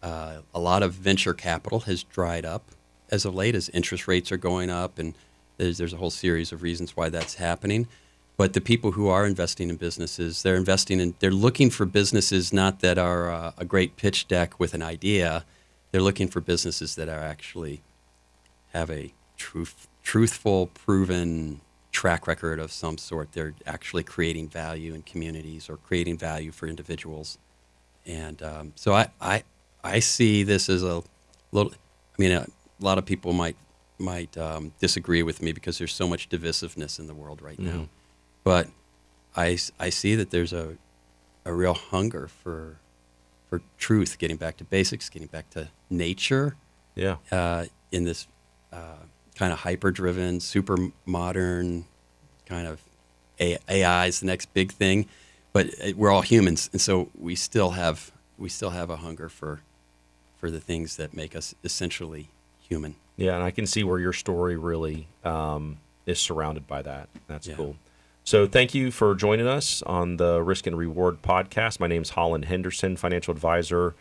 [0.03, 2.65] uh, a lot of venture capital has dried up
[3.11, 5.15] as of late as interest rates are going up, and
[5.57, 7.89] there's there's a whole series of reasons why that's happening.
[8.37, 12.53] But the people who are investing in businesses, they're investing in, they're looking for businesses
[12.53, 15.45] not that are uh, a great pitch deck with an idea.
[15.93, 17.83] They're looking for businesses that are actually
[18.73, 21.61] have a truth, truthful, proven
[21.93, 23.31] track record of some sort.
[23.33, 27.39] They're actually creating value in communities or creating value for individuals.
[28.05, 29.45] And um, so I, I,
[29.85, 31.05] I see this as a
[31.53, 31.73] little.
[31.73, 32.47] I mean, a
[32.81, 33.57] lot of people might
[33.99, 37.89] might um, disagree with me because there's so much divisiveness in the world right now.
[38.43, 38.69] But
[39.37, 40.77] I, I see that there's a
[41.47, 42.79] a real hunger for
[43.51, 46.57] for truth, getting back to basics, getting back to nature
[46.95, 47.17] Yeah.
[47.31, 48.27] uh, in this
[48.73, 48.97] uh,
[49.37, 50.77] kind of hyper driven, super
[51.07, 51.85] modern
[52.47, 52.81] kind of
[53.39, 55.07] AI is the next big thing.
[55.53, 59.29] But uh, we're all humans, and so we still have we still have a hunger
[59.29, 59.61] for
[60.39, 62.29] for the things that make us essentially
[62.69, 62.97] human.
[63.17, 67.09] Yeah, and I can see where your story really um, is surrounded by that.
[67.29, 67.55] That's Yeah.
[67.55, 67.77] cool.
[68.27, 71.79] So thank you for joining us on the Risk and Reward podcast.
[71.79, 73.95] My name is Hollin Henderson, financial advisor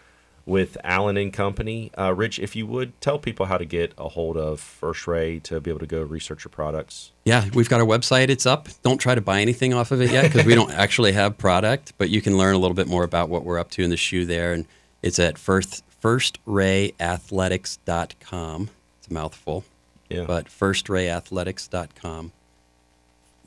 [0.45, 1.91] with Allen and Company.
[1.97, 5.39] Uh, Rich, if you would tell people how to get a hold of First Ray
[5.39, 7.11] to be able to go research your products.
[7.25, 8.29] Yeah, we've got our website.
[8.29, 8.69] It's up.
[8.81, 11.91] Don't try to buy anything off of it yet because we don't actually have product,
[11.97, 13.97] but you can learn a little bit more about what we're up to in the
[13.97, 14.53] shoe there.
[14.53, 14.65] And
[15.01, 18.69] it's at first, firstrayathletics.com.
[19.03, 19.65] It's a mouthful,
[20.09, 20.23] Yeah.
[20.23, 22.31] but firstrayathletics.com.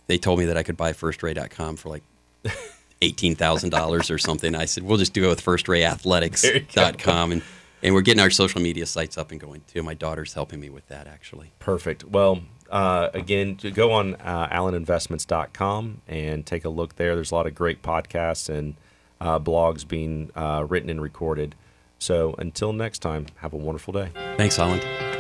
[0.07, 2.02] They told me that I could buy firstray.com for like
[3.00, 4.54] $18,000 or something.
[4.54, 7.32] I said, we'll just do it with firstrayathletics.com.
[7.32, 7.42] And,
[7.82, 9.82] and we're getting our social media sites up and going too.
[9.82, 11.52] My daughter's helping me with that actually.
[11.59, 12.04] Perfect.
[12.04, 17.14] Well, uh, again, to go on uh, alleninvestments.com and take a look there.
[17.14, 18.74] There's a lot of great podcasts and
[19.22, 21.54] uh, blogs being uh, written and recorded.
[21.98, 24.11] So until next time, have a wonderful day.
[24.36, 25.15] Thanks, Hollin.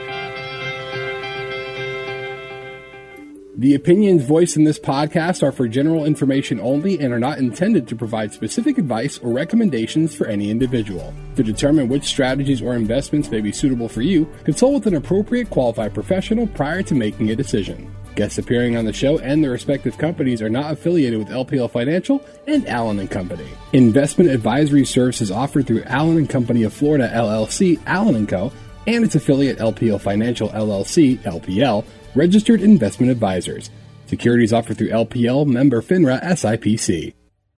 [3.58, 7.88] The opinions voiced in this podcast are for general information only and are not intended
[7.88, 11.14] to provide specific advice or recommendations for any individual.
[11.36, 15.48] To determine which strategies or investments may be suitable for you, consult with an appropriate
[15.48, 17.90] qualified professional prior to making a decision.
[18.14, 22.22] Guests appearing on the show and their respective companies are not affiliated with LPL Financial
[22.46, 23.48] and Allen and Company.
[23.72, 28.52] Investment advisory services offered through Allen and Company of Florida LLC, Allen and Co,
[28.86, 31.86] and its affiliate LPL Financial LLC, LPL,
[32.16, 33.70] registered investment advisors.
[34.06, 37.12] Securities offered through LPL member FINRA SIPC.